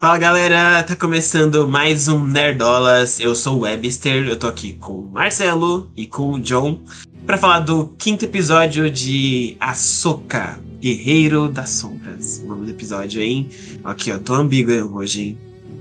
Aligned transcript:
Fala 0.00 0.16
galera, 0.16 0.80
tá 0.84 0.94
começando 0.94 1.66
mais 1.66 2.06
um 2.06 2.24
Nerdolas. 2.24 3.18
Eu 3.18 3.34
sou 3.34 3.56
o 3.56 3.60
Webster, 3.62 4.28
eu 4.28 4.38
tô 4.38 4.46
aqui 4.46 4.74
com 4.74 4.92
o 4.92 5.10
Marcelo 5.10 5.90
e 5.96 6.06
com 6.06 6.34
o 6.34 6.40
John 6.40 6.80
para 7.26 7.36
falar 7.36 7.58
do 7.58 7.88
quinto 7.98 8.24
episódio 8.24 8.88
de 8.88 9.56
Ahsoka, 9.58 10.60
Guerreiro 10.80 11.48
das 11.48 11.70
Sombras. 11.70 12.40
O 12.44 12.46
nome 12.46 12.66
do 12.66 12.70
episódio, 12.70 13.20
hein? 13.20 13.50
Aqui, 13.82 14.12
ó, 14.12 14.18
tô 14.18 14.34
ambíguo 14.34 14.96
hoje, 14.96 15.20
hein? 15.20 15.38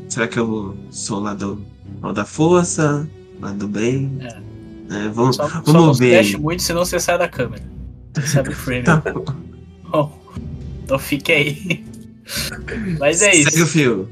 Será 0.10 0.28
que 0.28 0.40
eu 0.40 0.76
sou 0.90 1.20
lá 1.20 1.36
do 1.36 1.64
mal 2.02 2.12
da 2.12 2.26
força, 2.26 3.08
lá 3.40 3.52
do 3.52 3.68
bem? 3.68 4.18
É. 4.20 5.06
É, 5.06 5.10
vamos 5.10 5.36
só, 5.36 5.48
vamos 5.48 5.98
só 5.98 6.04
ver. 6.04 6.34
Não 6.34 6.40
muito, 6.40 6.64
senão 6.64 6.84
você 6.84 7.00
sai 7.00 7.20
da 7.20 7.30
câmera. 7.30 7.64
Você 8.16 8.26
sabe 8.26 8.50
o 8.50 8.56
frame. 8.56 8.84
tá 8.84 9.04
bom. 9.92 10.12
então 10.84 10.98
fique 10.98 11.32
aí. 11.32 11.86
Mas 13.00 13.22
é 13.22 13.36
isso. 13.36 13.52
Segue 13.52 13.64
o 13.64 13.68
fio. 13.68 14.10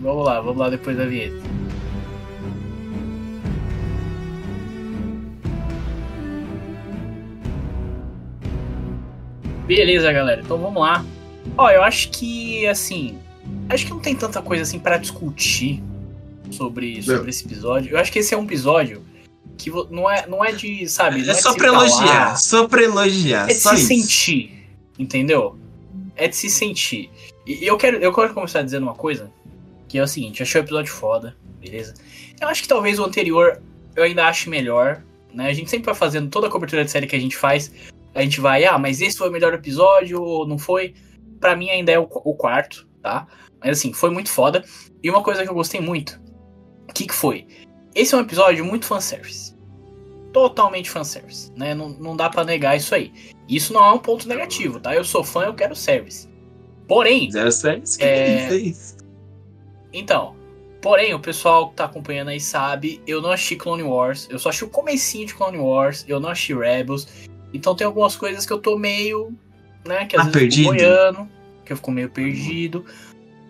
Vamos 0.00 0.24
lá, 0.24 0.40
vamos 0.40 0.58
lá 0.58 0.70
depois 0.70 0.96
da 0.96 1.06
vinheta. 1.06 1.36
Beleza, 9.66 10.12
galera. 10.12 10.40
Então 10.42 10.58
vamos 10.58 10.80
lá. 10.80 11.04
Ó, 11.58 11.70
eu 11.70 11.82
acho 11.82 12.10
que 12.10 12.66
assim, 12.66 13.18
acho 13.68 13.86
que 13.86 13.90
não 13.90 14.00
tem 14.00 14.14
tanta 14.14 14.40
coisa 14.40 14.62
assim 14.62 14.78
para 14.78 14.96
discutir 14.96 15.82
sobre, 16.50 17.02
sobre 17.02 17.30
esse 17.30 17.44
episódio. 17.44 17.92
Eu 17.92 17.98
acho 17.98 18.12
que 18.12 18.20
esse 18.20 18.32
é 18.34 18.36
um 18.36 18.44
episódio 18.44 19.02
que 19.56 19.70
não 19.90 20.08
é, 20.10 20.26
não 20.26 20.44
é 20.44 20.52
de, 20.52 20.88
sabe? 20.88 21.26
É, 21.26 21.30
é 21.30 21.34
só 21.34 21.54
pra 21.54 21.68
elogiar, 21.68 22.36
só 22.36 22.68
pra 22.68 22.82
elogiar. 22.82 23.44
É 23.44 23.54
de 23.54 23.54
se 23.54 23.74
isso. 23.74 23.86
sentir, 23.86 24.68
entendeu? 24.98 25.58
É 26.16 26.26
de 26.26 26.34
se 26.34 26.50
sentir. 26.50 27.10
E 27.46 27.64
eu 27.64 27.76
quero, 27.76 27.98
eu 27.98 28.12
quero 28.12 28.34
começar 28.34 28.62
dizendo 28.62 28.84
uma 28.84 28.94
coisa, 28.94 29.30
que 29.88 29.98
é 29.98 30.02
o 30.02 30.08
seguinte, 30.08 30.42
achei 30.42 30.60
o 30.60 30.64
episódio 30.64 30.92
foda, 30.92 31.36
beleza? 31.60 31.94
Eu 32.40 32.48
acho 32.48 32.62
que 32.62 32.68
talvez 32.68 32.98
o 32.98 33.04
anterior 33.04 33.62
eu 33.94 34.02
ainda 34.02 34.26
ache 34.26 34.48
melhor, 34.50 35.02
né? 35.32 35.48
A 35.48 35.52
gente 35.52 35.70
sempre 35.70 35.86
vai 35.86 35.94
fazendo 35.94 36.28
toda 36.28 36.46
a 36.46 36.50
cobertura 36.50 36.84
de 36.84 36.90
série 36.90 37.06
que 37.06 37.16
a 37.16 37.20
gente 37.20 37.36
faz, 37.36 37.72
a 38.14 38.22
gente 38.22 38.40
vai, 38.40 38.64
ah, 38.64 38.78
mas 38.78 39.00
esse 39.00 39.16
foi 39.16 39.28
o 39.28 39.32
melhor 39.32 39.52
episódio 39.54 40.22
ou 40.22 40.46
não 40.46 40.58
foi? 40.58 40.94
Para 41.40 41.56
mim 41.56 41.70
ainda 41.70 41.92
é 41.92 41.98
o, 41.98 42.04
o, 42.04 42.34
quarto, 42.34 42.86
tá? 43.02 43.26
Mas 43.60 43.78
assim, 43.78 43.92
foi 43.92 44.10
muito 44.10 44.30
foda. 44.30 44.64
E 45.02 45.10
uma 45.10 45.22
coisa 45.22 45.42
que 45.42 45.50
eu 45.50 45.54
gostei 45.54 45.80
muito, 45.80 46.20
o 46.88 46.92
que, 46.92 47.06
que 47.06 47.14
foi? 47.14 47.46
Esse 47.94 48.14
é 48.14 48.18
um 48.18 48.22
episódio 48.22 48.64
muito 48.64 48.86
fanservice. 48.86 49.55
Totalmente 50.36 50.90
fanservice, 50.90 51.50
né? 51.56 51.74
Não, 51.74 51.88
não 51.88 52.14
dá 52.14 52.28
para 52.28 52.44
negar 52.44 52.76
isso 52.76 52.94
aí. 52.94 53.10
Isso 53.48 53.72
não 53.72 53.82
é 53.82 53.90
um 53.90 53.98
ponto 53.98 54.28
negativo, 54.28 54.78
tá? 54.78 54.94
Eu 54.94 55.02
sou 55.02 55.24
fã, 55.24 55.44
eu 55.44 55.54
quero 55.54 55.74
service. 55.74 56.28
Porém. 56.86 57.30
Zero 57.30 57.50
service? 57.50 57.96
Que 57.96 58.04
é... 58.04 58.46
fez? 58.46 58.98
Então. 59.94 60.36
Porém, 60.82 61.14
o 61.14 61.18
pessoal 61.18 61.70
que 61.70 61.76
tá 61.76 61.86
acompanhando 61.86 62.28
aí 62.28 62.38
sabe, 62.38 63.00
eu 63.06 63.22
não 63.22 63.30
achei 63.30 63.56
Clone 63.56 63.82
Wars. 63.82 64.28
Eu 64.30 64.38
só 64.38 64.50
achei 64.50 64.68
o 64.68 64.70
comecinho 64.70 65.26
de 65.26 65.34
Clone 65.34 65.56
Wars. 65.56 66.04
Eu 66.06 66.20
não 66.20 66.28
achei 66.28 66.54
Rebels. 66.54 67.08
Então 67.54 67.74
tem 67.74 67.86
algumas 67.86 68.14
coisas 68.14 68.44
que 68.44 68.52
eu 68.52 68.58
tô 68.58 68.76
meio. 68.76 69.32
Né? 69.86 70.04
Que 70.04 70.16
às 70.16 70.26
ah, 70.26 70.30
vezes 70.30 70.38
perdido. 70.38 70.68
eu 70.68 70.74
fico 70.74 70.84
boiando, 70.84 71.30
que 71.64 71.72
eu 71.72 71.76
fico 71.78 71.90
meio 71.90 72.10
perdido. 72.10 72.84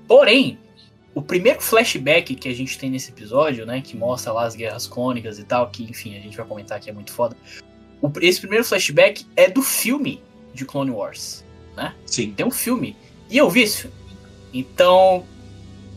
Porém, 0.06 0.56
o 1.16 1.22
primeiro 1.22 1.62
flashback 1.62 2.34
que 2.34 2.46
a 2.46 2.54
gente 2.54 2.78
tem 2.78 2.90
nesse 2.90 3.10
episódio, 3.10 3.64
né? 3.64 3.80
Que 3.80 3.96
mostra 3.96 4.34
lá 4.34 4.44
as 4.44 4.54
guerras 4.54 4.86
clônicas 4.86 5.38
e 5.38 5.44
tal, 5.44 5.70
que 5.70 5.82
enfim, 5.82 6.14
a 6.14 6.20
gente 6.20 6.36
vai 6.36 6.44
comentar 6.44 6.78
que 6.78 6.90
é 6.90 6.92
muito 6.92 7.10
foda. 7.10 7.34
O, 8.02 8.12
esse 8.20 8.38
primeiro 8.38 8.62
flashback 8.62 9.24
é 9.34 9.48
do 9.48 9.62
filme 9.62 10.22
de 10.52 10.66
Clone 10.66 10.90
Wars, 10.90 11.42
né? 11.74 11.94
Sim. 12.04 12.34
Tem 12.36 12.44
um 12.44 12.50
filme 12.50 12.94
e 13.30 13.38
eu 13.38 13.48
vi 13.48 13.62
esse 13.62 13.80
filme. 13.80 13.96
Então, 14.52 15.24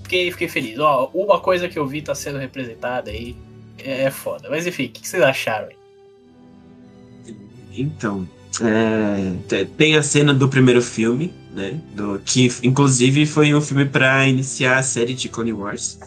fiquei, 0.03 0.31
fiquei 0.31 0.47
feliz. 0.47 0.79
Ó, 0.79 1.11
uma 1.13 1.41
coisa 1.41 1.67
que 1.67 1.77
eu 1.77 1.85
vi 1.85 2.01
tá 2.01 2.15
sendo 2.15 2.39
representada 2.39 3.11
aí. 3.11 3.35
É, 3.77 4.03
é 4.03 4.11
foda. 4.11 4.49
Mas 4.49 4.65
enfim, 4.65 4.85
o 4.85 4.89
que, 4.89 5.01
que 5.01 5.07
vocês 5.07 5.21
acharam 5.21 5.67
aí? 5.67 7.35
Então, 7.73 8.25
é, 8.61 9.65
tem 9.77 9.97
a 9.97 10.01
cena 10.01 10.33
do 10.33 10.47
primeiro 10.47 10.81
filme, 10.81 11.33
né? 11.51 11.79
Do, 11.95 12.19
que 12.19 12.49
inclusive 12.63 13.25
foi 13.25 13.53
um 13.53 13.61
filme 13.61 13.85
para 13.85 14.27
iniciar 14.27 14.77
a 14.77 14.83
série 14.83 15.13
de 15.13 15.29
Clone 15.29 15.53
Wars. 15.53 15.99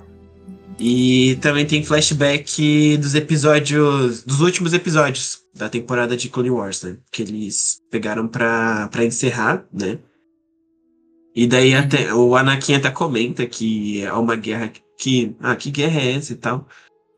E 0.79 1.37
também 1.41 1.67
tem 1.67 1.85
flashback 1.85 2.97
dos 2.97 3.15
episódios. 3.15 4.23
dos 4.23 4.41
últimos 4.41 4.73
episódios 4.73 5.41
da 5.55 5.69
temporada 5.69 6.17
de 6.17 6.29
Clone 6.29 6.51
Wars, 6.51 6.83
né? 6.83 6.97
Que 7.11 7.23
eles 7.23 7.81
pegaram 7.91 8.27
pra, 8.27 8.89
pra 8.89 9.05
encerrar, 9.05 9.65
né? 9.73 9.99
E 11.35 11.47
daí 11.47 11.75
até 11.75 12.13
o 12.13 12.37
Anakin 12.37 12.75
até 12.75 12.91
comenta 12.91 13.47
que 13.47 14.03
é 14.03 14.13
uma 14.13 14.37
guerra 14.37 14.73
que. 14.99 15.35
Ah, 15.41 15.57
que 15.57 15.71
guerra 15.71 16.01
é 16.01 16.13
essa 16.13 16.33
e 16.33 16.37
tal? 16.37 16.67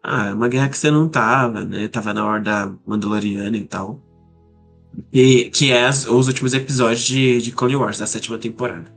Ah, 0.03 0.29
é 0.29 0.35
uma 0.35 0.49
guerra 0.49 0.69
que 0.69 0.79
você 0.79 0.91
não 0.91 1.09
tava, 1.09 1.65
né? 1.65 1.89
Tava 1.89 2.13
na 2.13 2.25
Horda 2.27 2.79
Mandaloriana 2.87 3.57
e 3.57 3.65
tal. 3.65 4.01
E, 5.13 5.51
que 5.51 5.71
é 5.73 5.87
as, 5.87 6.07
os 6.07 6.27
últimos 6.29 6.55
episódios 6.55 7.03
de, 7.03 7.41
de 7.41 7.53
Clone 7.53 7.77
Wars, 7.77 7.99
da 7.99 8.07
sétima 8.07 8.39
temporada. 8.39 8.93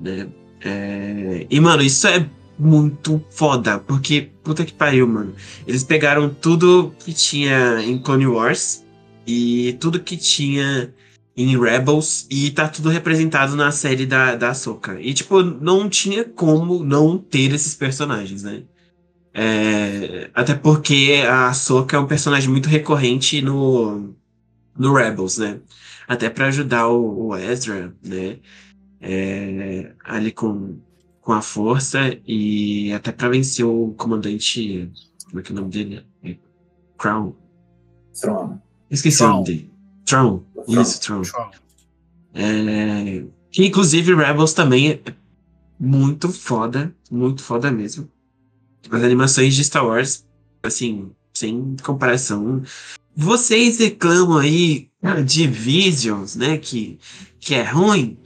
Né? 0.00 0.28
É, 0.60 1.46
e, 1.50 1.60
mano, 1.60 1.82
isso 1.82 2.06
é 2.06 2.28
muito 2.58 3.22
foda, 3.30 3.78
porque, 3.78 4.30
puta 4.42 4.64
que 4.64 4.72
pariu, 4.72 5.06
mano. 5.06 5.34
Eles 5.66 5.82
pegaram 5.82 6.28
tudo 6.28 6.94
que 6.98 7.12
tinha 7.12 7.82
em 7.82 7.98
Clone 7.98 8.26
Wars 8.26 8.84
e 9.26 9.76
tudo 9.80 10.00
que 10.00 10.16
tinha 10.16 10.92
em 11.36 11.58
Rebels 11.58 12.26
e 12.30 12.50
tá 12.50 12.68
tudo 12.68 12.88
representado 12.88 13.56
na 13.56 13.72
série 13.72 14.06
da, 14.06 14.36
da 14.36 14.50
Ahsoka. 14.50 15.00
E, 15.00 15.12
tipo, 15.12 15.42
não 15.42 15.88
tinha 15.88 16.24
como 16.24 16.84
não 16.84 17.18
ter 17.18 17.52
esses 17.52 17.74
personagens, 17.74 18.42
né? 18.42 18.62
É, 19.36 20.30
até 20.32 20.54
porque 20.54 21.24
a 21.26 21.48
Ahsoka 21.48 21.96
é 21.96 21.98
um 21.98 22.06
personagem 22.06 22.48
muito 22.48 22.68
recorrente 22.68 23.42
no, 23.42 24.14
no 24.76 24.94
Rebels, 24.94 25.38
né? 25.38 25.60
Até 26.06 26.28
para 26.28 26.46
ajudar 26.46 26.88
o, 26.88 27.28
o, 27.28 27.36
Ezra, 27.36 27.94
né? 28.04 28.38
É, 29.00 29.92
ali 30.04 30.32
com, 30.32 30.78
com 31.20 31.32
a 31.32 31.42
força 31.42 31.98
e 32.26 32.92
até 32.92 33.12
para 33.12 33.28
vencer 33.28 33.64
o 33.64 33.94
comandante. 33.96 34.90
Como 35.26 35.40
é 35.40 35.42
que 35.42 35.52
é 35.52 35.54
o 35.54 35.56
nome 35.56 35.70
dele? 35.70 36.06
É 36.22 36.36
Crown. 36.98 37.34
Tron. 38.20 38.58
Esqueci 38.90 39.18
Tron. 39.18 39.26
o 39.26 39.32
nome 39.32 39.44
dele. 39.46 39.70
Tron. 40.04 40.44
Isso, 40.68 41.00
Tron. 41.00 41.22
Tron. 41.22 41.50
É, 42.34 43.24
que 43.50 43.64
inclusive 43.64 44.14
Rebels 44.14 44.52
também 44.52 44.92
é 44.92 45.00
muito 45.78 46.28
foda, 46.32 46.94
muito 47.10 47.42
foda 47.42 47.70
mesmo. 47.70 48.10
As 48.90 49.02
animações 49.02 49.54
de 49.54 49.64
Star 49.64 49.86
Wars, 49.86 50.26
assim, 50.62 51.10
sem 51.34 51.76
comparação. 51.82 52.62
Vocês 53.16 53.78
reclamam 53.78 54.38
aí 54.38 54.88
de 55.24 55.46
Visions, 55.46 56.36
né? 56.36 56.56
Que, 56.58 56.98
que 57.40 57.54
é 57.54 57.62
ruim. 57.62 58.16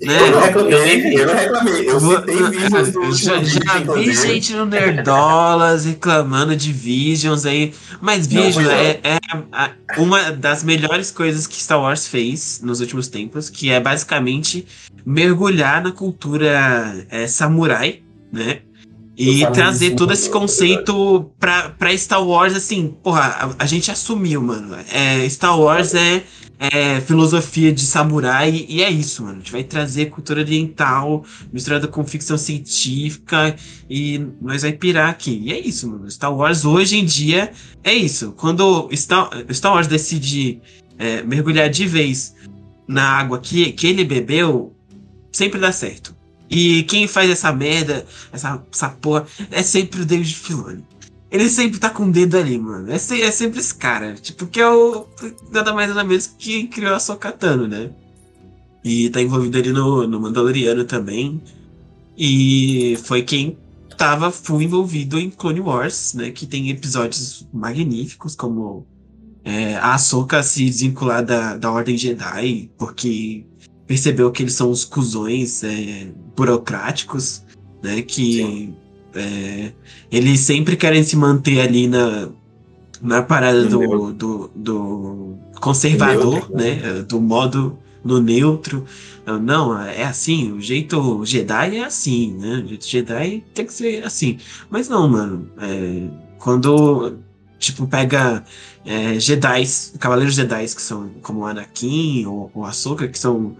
Né? 0.00 0.18
Eu, 0.18 0.32
não 0.32 0.40
reclamei, 0.40 1.14
eu 1.14 1.26
não 1.26 1.34
reclamei, 1.34 1.88
eu 1.88 2.00
citei 2.00 2.50
vídeos 2.50 2.90
do 2.90 3.12
Já, 3.14 3.40
já 3.44 3.94
vi 3.94 4.12
gente 4.12 4.52
no 4.52 4.66
Nerdolas 4.66 5.84
reclamando 5.84 6.56
de 6.56 6.72
Visions 6.72 7.46
aí, 7.46 7.72
mas 8.00 8.26
Vision 8.26 8.68
é, 8.68 8.98
é, 9.04 9.20
uma 9.98 10.32
das 10.32 10.64
melhores 10.64 11.12
coisas 11.12 11.46
que 11.46 11.54
Star 11.62 11.80
Wars 11.80 12.08
fez 12.08 12.60
nos 12.64 12.80
últimos 12.80 13.06
tempos, 13.06 13.48
que 13.48 13.70
é 13.70 13.78
basicamente 13.78 14.66
mergulhar 15.06 15.80
na 15.84 15.92
cultura 15.92 17.06
é, 17.08 17.28
samurai, 17.28 18.02
né? 18.32 18.62
E 19.30 19.46
trazer 19.52 19.94
todo 19.94 20.12
esse 20.12 20.28
conceito 20.28 21.30
pra, 21.38 21.70
pra 21.70 21.96
Star 21.96 22.26
Wars, 22.26 22.54
assim, 22.54 22.94
porra, 23.02 23.54
a, 23.58 23.64
a 23.64 23.66
gente 23.66 23.90
assumiu, 23.90 24.42
mano. 24.42 24.76
É, 24.90 25.28
Star 25.28 25.58
Wars 25.58 25.94
é 25.94 26.22
é, 26.62 27.00
filosofia 27.00 27.72
de 27.72 27.80
samurai, 27.80 28.64
e 28.68 28.84
é 28.84 28.90
isso, 28.90 29.24
mano. 29.24 29.34
A 29.34 29.38
gente 29.38 29.50
vai 29.50 29.64
trazer 29.64 30.10
cultura 30.10 30.40
oriental 30.42 31.24
misturada 31.52 31.88
com 31.88 32.04
ficção 32.06 32.38
científica 32.38 33.56
e 33.90 34.24
nós 34.40 34.62
vai 34.62 34.72
pirar 34.72 35.10
aqui. 35.10 35.42
E 35.42 35.52
é 35.52 35.58
isso, 35.58 35.88
mano. 35.90 36.08
Star 36.08 36.32
Wars 36.32 36.64
hoje 36.64 36.98
em 36.98 37.04
dia 37.04 37.50
é 37.82 37.92
isso. 37.92 38.30
Quando 38.36 38.88
Star, 38.94 39.28
Star 39.50 39.72
Wars 39.72 39.88
decide 39.88 40.60
é, 40.98 41.24
mergulhar 41.24 41.68
de 41.68 41.84
vez 41.84 42.32
na 42.86 43.02
água 43.02 43.40
que, 43.40 43.72
que 43.72 43.88
ele 43.88 44.04
bebeu, 44.04 44.72
sempre 45.32 45.58
dá 45.58 45.72
certo. 45.72 46.14
E 46.52 46.82
quem 46.82 47.08
faz 47.08 47.30
essa 47.30 47.50
merda, 47.50 48.04
essa, 48.30 48.62
essa 48.70 48.90
porra, 48.90 49.26
é 49.50 49.62
sempre 49.62 50.02
o 50.02 50.04
David 50.04 50.34
Filoni. 50.34 50.84
Ele 51.30 51.48
sempre 51.48 51.80
tá 51.80 51.88
com 51.88 52.04
o 52.04 52.12
dedo 52.12 52.36
ali, 52.36 52.58
mano. 52.58 52.92
É, 52.92 52.96
é 52.96 53.30
sempre 53.30 53.58
esse 53.58 53.74
cara. 53.74 54.12
Tipo, 54.12 54.46
que 54.46 54.60
é 54.60 54.68
o. 54.68 55.06
Nada 55.50 55.72
mais 55.72 55.88
nada 55.88 56.04
menos 56.04 56.26
que 56.26 56.66
criou 56.66 56.94
a 56.94 57.00
Sokatano, 57.00 57.66
né? 57.66 57.90
E 58.84 59.08
tá 59.08 59.22
envolvido 59.22 59.56
ali 59.56 59.72
no, 59.72 60.06
no 60.06 60.20
Mandaloriano 60.20 60.84
também. 60.84 61.40
E 62.18 62.98
foi 63.04 63.22
quem 63.22 63.56
tava 63.96 64.30
full 64.30 64.60
envolvido 64.60 65.18
em 65.18 65.30
Clone 65.30 65.60
Wars, 65.60 66.12
né? 66.12 66.30
Que 66.30 66.46
tem 66.46 66.68
episódios 66.68 67.48
magníficos, 67.50 68.36
como 68.36 68.86
é, 69.42 69.76
a 69.76 69.94
Ahsoka 69.94 70.42
se 70.42 70.66
desvincular 70.66 71.24
da, 71.24 71.56
da 71.56 71.72
Ordem 71.72 71.96
Jedi, 71.96 72.70
porque 72.76 73.46
percebeu 73.86 74.30
que 74.30 74.42
eles 74.42 74.54
são 74.54 74.70
os 74.70 74.84
cuzões 74.84 75.62
é, 75.64 76.08
burocráticos 76.36 77.42
né? 77.82 78.00
Que 78.00 78.72
é, 79.14 79.72
eles 80.10 80.40
sempre 80.40 80.76
querem 80.76 81.02
se 81.02 81.16
manter 81.16 81.60
ali 81.60 81.88
na, 81.88 82.28
na 83.02 83.22
parada 83.22 83.66
do, 83.66 84.12
do, 84.12 84.50
do 84.54 85.34
conservador, 85.60 86.34
neutro, 86.34 86.56
né? 86.56 86.74
né? 86.76 87.02
Do 87.02 87.20
modo 87.20 87.78
no 88.04 88.20
neutro. 88.20 88.84
Não, 89.42 89.78
é 89.80 90.04
assim, 90.04 90.52
o 90.52 90.60
jeito 90.60 91.24
Jedi 91.24 91.76
é 91.76 91.84
assim, 91.84 92.36
né? 92.38 92.62
O 92.64 92.68
jeito 92.68 92.86
Jedi 92.86 93.44
tem 93.52 93.66
que 93.66 93.72
ser 93.72 94.04
assim. 94.04 94.38
Mas 94.70 94.88
não, 94.88 95.08
mano. 95.08 95.48
É, 95.60 96.08
quando, 96.38 97.18
tipo, 97.62 97.86
pega 97.86 98.44
é, 98.84 99.18
Jedi, 99.18 99.62
Cavaleiros 99.98 100.34
Jedi, 100.34 100.66
que 100.66 100.82
são 100.82 101.08
como 101.22 101.46
Anakin 101.46 102.26
ou, 102.26 102.50
ou 102.52 102.64
Ahsoka, 102.64 103.06
que 103.06 103.18
são 103.18 103.56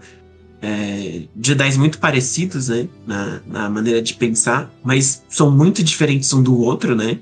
é, 0.61 1.23
Jedi 1.41 1.77
muito 1.77 1.97
parecidos, 1.99 2.67
né? 2.67 2.87
Na, 3.07 3.41
na, 3.47 3.69
maneira 3.69 4.01
de 4.01 4.13
pensar, 4.13 4.69
mas 4.83 5.23
são 5.29 5.49
muito 5.49 5.81
diferentes 5.83 6.33
um 6.33 6.43
do 6.43 6.59
outro, 6.59 6.95
né? 6.95 7.19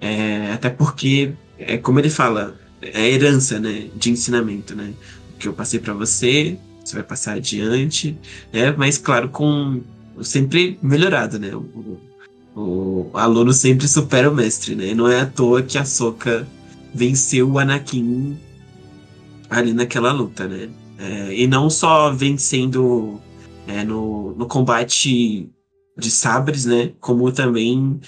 É, 0.00 0.52
até 0.52 0.70
porque, 0.70 1.32
é 1.58 1.76
como 1.76 1.98
ele 2.00 2.10
fala, 2.10 2.56
é 2.80 3.10
herança, 3.10 3.60
né? 3.60 3.88
De 3.94 4.10
ensinamento, 4.10 4.74
né? 4.74 4.92
O 5.34 5.38
que 5.38 5.48
eu 5.48 5.52
passei 5.52 5.78
para 5.78 5.92
você, 5.92 6.58
você 6.82 6.94
vai 6.94 7.04
passar 7.04 7.34
adiante, 7.34 8.18
né? 8.52 8.74
Mas 8.76 8.96
claro, 8.96 9.28
com 9.28 9.82
sempre 10.22 10.78
melhorado, 10.82 11.38
né? 11.38 11.54
O, 11.54 12.00
o, 12.54 13.10
aluno 13.14 13.52
sempre 13.52 13.88
supera 13.88 14.30
o 14.30 14.34
mestre, 14.34 14.74
né? 14.74 14.88
E 14.88 14.94
não 14.94 15.08
é 15.08 15.20
à 15.20 15.26
toa 15.26 15.62
que 15.62 15.78
a 15.78 15.84
Soka 15.84 16.46
venceu 16.94 17.50
o 17.50 17.58
Anakin 17.58 18.38
ali 19.48 19.72
naquela 19.72 20.12
luta, 20.12 20.46
né? 20.46 20.68
É, 20.98 21.34
e 21.34 21.46
não 21.46 21.68
só 21.68 22.12
vencendo 22.12 23.20
é, 23.66 23.84
no, 23.84 24.34
no 24.34 24.46
combate 24.46 25.50
de 25.96 26.10
sabres, 26.10 26.64
né? 26.64 26.92
Como 27.00 27.30
também 27.32 28.00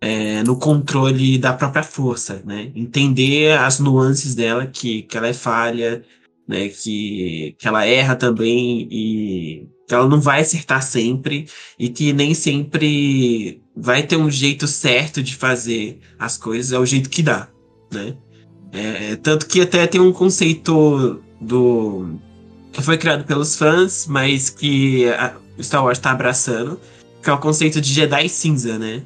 é, 0.00 0.42
no 0.42 0.58
controle 0.58 1.38
da 1.38 1.52
própria 1.52 1.82
força, 1.82 2.42
né? 2.44 2.72
Entender 2.74 3.58
as 3.58 3.78
nuances 3.78 4.34
dela, 4.34 4.66
que, 4.66 5.02
que 5.02 5.16
ela 5.16 5.28
é 5.28 5.34
falha, 5.34 6.02
né? 6.48 6.68
Que, 6.68 7.54
que 7.58 7.68
ela 7.68 7.86
erra 7.86 8.16
também 8.16 8.88
e 8.90 9.68
que 9.86 9.94
ela 9.94 10.08
não 10.08 10.20
vai 10.20 10.40
acertar 10.40 10.82
sempre 10.82 11.46
e 11.78 11.88
que 11.88 12.12
nem 12.12 12.32
sempre 12.32 13.60
vai 13.80 14.02
ter 14.02 14.16
um 14.16 14.30
jeito 14.30 14.66
certo 14.66 15.22
de 15.22 15.34
fazer 15.34 15.98
as 16.18 16.36
coisas, 16.36 16.72
é 16.72 16.78
o 16.78 16.84
jeito 16.84 17.08
que 17.08 17.22
dá, 17.22 17.48
né? 17.92 18.14
É, 18.72 19.16
tanto 19.16 19.46
que 19.46 19.60
até 19.60 19.86
tem 19.86 20.00
um 20.00 20.12
conceito 20.12 21.20
do 21.40 22.14
que 22.72 22.82
foi 22.82 22.96
criado 22.98 23.24
pelos 23.24 23.56
fãs, 23.56 24.06
mas 24.06 24.48
que 24.50 25.06
Star 25.60 25.82
Wars 25.82 25.98
está 25.98 26.12
abraçando, 26.12 26.78
que 27.22 27.28
é 27.28 27.32
o 27.32 27.38
conceito 27.38 27.80
de 27.80 27.92
Jedi 27.92 28.28
cinza, 28.28 28.78
né? 28.78 29.02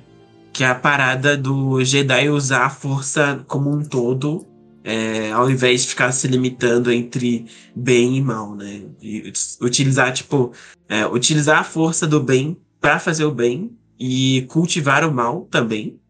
Que 0.53 0.65
é 0.65 0.67
a 0.67 0.75
parada 0.75 1.37
do 1.37 1.83
Jedi 1.83 2.29
usar 2.29 2.67
a 2.67 2.71
força 2.71 3.43
como 3.47 3.71
um 3.71 3.83
todo 3.83 4.47
é, 4.85 5.33
ao 5.33 5.51
invés 5.51 5.83
de 5.83 5.89
ficar 5.89 6.13
se 6.13 6.29
limitando 6.29 6.93
entre 6.93 7.47
bem 7.75 8.19
e 8.19 8.21
mal, 8.21 8.55
né? 8.55 8.83
E 9.01 9.33
utilizar, 9.63 10.13
tipo, 10.13 10.53
é, 10.89 11.07
utilizar 11.07 11.61
a 11.61 11.65
força 11.65 12.07
do 12.07 12.21
bem 12.21 12.57
para 12.81 12.99
fazer 12.99 13.25
o 13.25 13.31
bem 13.31 13.75
e 13.99 14.43
cultivar 14.49 15.05
o 15.05 15.13
mal 15.13 15.47
também 15.51 16.01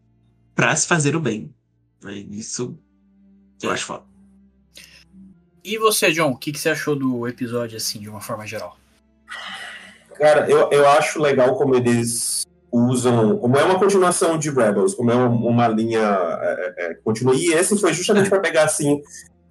para 0.53 0.75
se 0.75 0.87
fazer 0.87 1.15
o 1.15 1.19
bem. 1.19 1.53
Né? 2.03 2.25
Isso 2.31 2.77
eu 3.61 3.71
acho 3.71 3.85
foda. 3.85 4.03
E 5.63 5.77
você, 5.77 6.11
John, 6.11 6.31
o 6.31 6.37
que, 6.37 6.51
que 6.51 6.59
você 6.59 6.69
achou 6.69 6.95
do 6.95 7.27
episódio, 7.27 7.75
assim, 7.75 7.99
de 7.99 8.09
uma 8.09 8.21
forma 8.21 8.45
geral? 8.45 8.77
Cara, 10.13 10.49
eu, 10.49 10.69
eu 10.71 10.87
acho 10.87 11.19
legal 11.19 11.55
como 11.55 11.75
eles 11.75 12.45
usam, 12.71 13.37
como 13.39 13.57
é 13.57 13.63
uma 13.63 13.79
continuação 13.79 14.37
de 14.37 14.49
Rebels, 14.49 14.93
como 14.93 15.11
é 15.11 15.15
uma, 15.15 15.27
uma 15.27 15.67
linha 15.67 16.01
é, 16.01 16.73
é, 16.77 16.91
é 16.91 16.93
continua. 16.95 17.35
E 17.35 17.47
esse 17.53 17.79
foi 17.79 17.93
justamente 17.93 18.29
para 18.29 18.39
pegar 18.39 18.65
assim, 18.65 19.01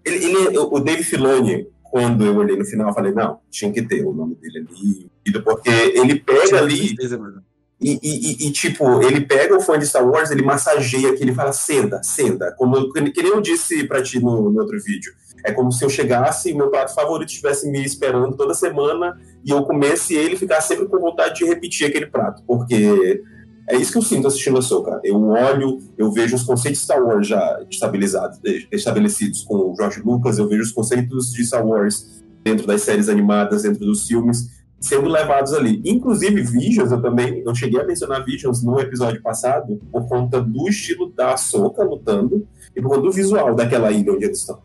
ele, 0.05 0.25
ele, 0.25 0.59
o 0.59 0.79
Dave 0.79 1.03
Filoni, 1.03 1.67
quando 1.83 2.25
eu 2.25 2.37
olhei 2.37 2.57
no 2.57 2.65
final, 2.65 2.89
eu 2.89 2.95
falei 2.95 3.13
não, 3.13 3.41
tinha 3.51 3.73
que 3.73 3.83
ter 3.83 4.05
o 4.05 4.13
nome 4.13 4.37
dele 4.37 4.67
ali, 4.69 5.43
porque 5.43 5.71
ele 5.71 6.21
pega 6.21 6.59
ali 6.59 6.95
e, 7.81 7.99
e, 8.03 8.47
e, 8.47 8.53
tipo, 8.53 9.03
ele 9.03 9.21
pega 9.21 9.57
o 9.57 9.61
fã 9.61 9.79
de 9.79 9.87
Star 9.87 10.09
Wars, 10.09 10.31
ele 10.31 10.43
massageia 10.43 11.11
aqui, 11.11 11.23
ele 11.23 11.35
fala 11.35 11.53
senta, 11.53 12.03
senta, 12.03 12.55
como 12.57 12.93
que 12.93 13.01
nem 13.01 13.13
eu 13.33 13.41
disse 13.41 13.85
para 13.85 14.03
ti 14.03 14.21
no, 14.21 14.51
no 14.51 14.61
outro 14.61 14.79
vídeo. 14.83 15.13
É 15.45 15.53
como 15.53 15.71
se 15.71 15.85
eu 15.85 15.91
chegasse 15.91 16.51
e 16.51 16.55
meu 16.55 16.71
prato 16.71 16.95
favorito 16.95 17.29
estivesse 17.29 17.71
me 17.71 17.85
esperando 17.85 18.35
toda 18.37 18.55
semana 18.55 19.21
e 19.45 19.51
eu 19.51 19.63
comesse 19.65 20.15
ele 20.15 20.35
e 20.35 20.39
ficasse 20.39 20.69
sempre 20.69 20.87
com 20.87 20.99
vontade 20.99 21.35
de 21.35 21.45
repetir 21.45 21.87
aquele 21.87 22.07
prato, 22.07 22.43
porque 22.47 23.23
é 23.69 23.77
isso 23.77 23.93
que 23.93 23.99
eu 23.99 24.03
sinto 24.03 24.27
assistindo 24.27 24.59
a 24.59 24.63
Soca. 24.63 25.01
Eu 25.05 25.23
olho, 25.23 25.79
eu 25.99 26.11
vejo 26.11 26.37
os 26.37 26.45
conceitos 26.45 26.81
de 26.81 26.85
Star 26.87 27.03
Wars 27.03 27.27
já 27.27 27.63
estabilizados, 27.71 28.39
estabelecidos 28.73 29.43
com 29.43 29.57
o 29.57 29.75
George 29.77 30.01
Lucas, 30.01 30.39
eu 30.39 30.49
vejo 30.49 30.63
os 30.63 30.73
conceitos 30.73 31.33
de 31.33 31.45
Star 31.45 31.67
Wars 31.67 32.23
dentro 32.43 32.67
das 32.67 32.83
séries 32.83 33.09
animadas, 33.09 33.63
dentro 33.63 33.85
dos 33.85 34.07
filmes, 34.07 34.64
sendo 34.85 35.09
levados 35.09 35.55
ali. 35.55 35.81
Inclusive, 35.85 36.43
Visions, 36.43 36.93
eu 36.93 37.01
também, 37.01 37.43
eu 37.45 37.55
cheguei 37.55 37.81
a 37.81 37.85
mencionar 37.85 38.23
Visions 38.23 38.63
no 38.63 38.79
episódio 38.79 39.23
passado, 39.23 39.81
por 39.91 40.07
conta 40.07 40.43
do 40.43 40.69
estilo 40.69 41.11
da 41.11 41.37
Soca 41.39 41.83
lutando 41.83 42.47
e 42.77 42.83
por 42.83 42.91
conta 42.91 43.03
do 43.03 43.13
visual 43.13 43.55
daquela 43.55 43.91
ilha 43.91 44.13
onde 44.13 44.27
eles 44.27 44.41
estão 44.41 44.61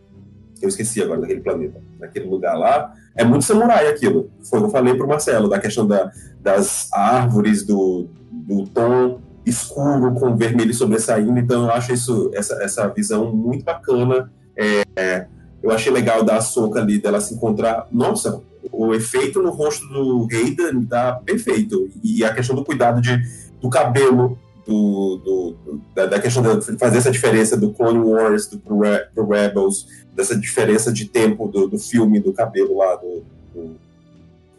eu 0.62 0.68
esqueci 0.68 1.02
agora 1.02 1.22
daquele 1.22 1.40
planeta, 1.40 1.82
daquele 1.98 2.26
lugar 2.28 2.54
lá, 2.58 2.94
é 3.16 3.24
muito 3.24 3.46
samurai 3.46 3.88
aquilo. 3.88 4.30
Foi 4.44 4.60
o 4.60 4.64
que 4.64 4.68
eu 4.68 4.72
falei 4.72 4.94
pro 4.94 5.08
Marcelo, 5.08 5.48
da 5.48 5.58
questão 5.58 5.88
da, 5.88 6.12
das 6.42 6.92
árvores, 6.92 7.66
do, 7.66 8.10
do 8.30 8.66
tom 8.66 9.22
escuro 9.46 10.14
com 10.16 10.36
vermelho 10.36 10.74
sobressaindo, 10.74 11.40
então 11.40 11.64
eu 11.64 11.72
acho 11.72 11.94
isso, 11.94 12.30
essa, 12.34 12.62
essa 12.62 12.88
visão 12.90 13.34
muito 13.34 13.64
bacana. 13.64 14.30
É, 14.58 15.28
eu 15.64 15.72
achei 15.72 15.92
legal 15.92 16.24
da 16.24 16.42
soca 16.42 16.80
ali, 16.80 17.00
dela 17.00 17.22
se 17.22 17.34
encontrar. 17.34 17.88
Nossa, 17.92 18.42
o 18.72 18.94
efeito 18.94 19.42
no 19.42 19.52
rosto 19.52 19.88
do 19.88 20.28
Hayden 20.32 20.86
tá 20.86 21.14
perfeito. 21.26 21.90
E 22.04 22.24
a 22.24 22.34
questão 22.34 22.56
do 22.56 22.64
cuidado 22.64 23.02
de, 23.02 23.22
do 23.62 23.70
cabelo, 23.70 24.38
do, 24.66 25.18
do, 25.18 25.82
da, 25.96 26.06
da, 26.06 26.20
questão 26.20 26.44
de 26.44 26.78
fazer 26.78 27.00
essa 27.00 27.12
diferença 27.12 27.58
do 27.58 27.74
Clone 27.74 28.00
Wars 28.00 28.48
do, 28.48 28.60
pro, 28.60 28.80
pro 29.14 29.28
Rebels, 29.28 29.88
dessa 30.14 30.36
diferença 30.36 30.92
de 30.92 31.06
tempo 31.06 31.48
do, 31.48 31.68
do 31.68 31.80
filme, 31.80 32.20
do 32.20 32.34
cabelo 32.34 32.78
lá 32.78 32.96
do, 32.96 33.24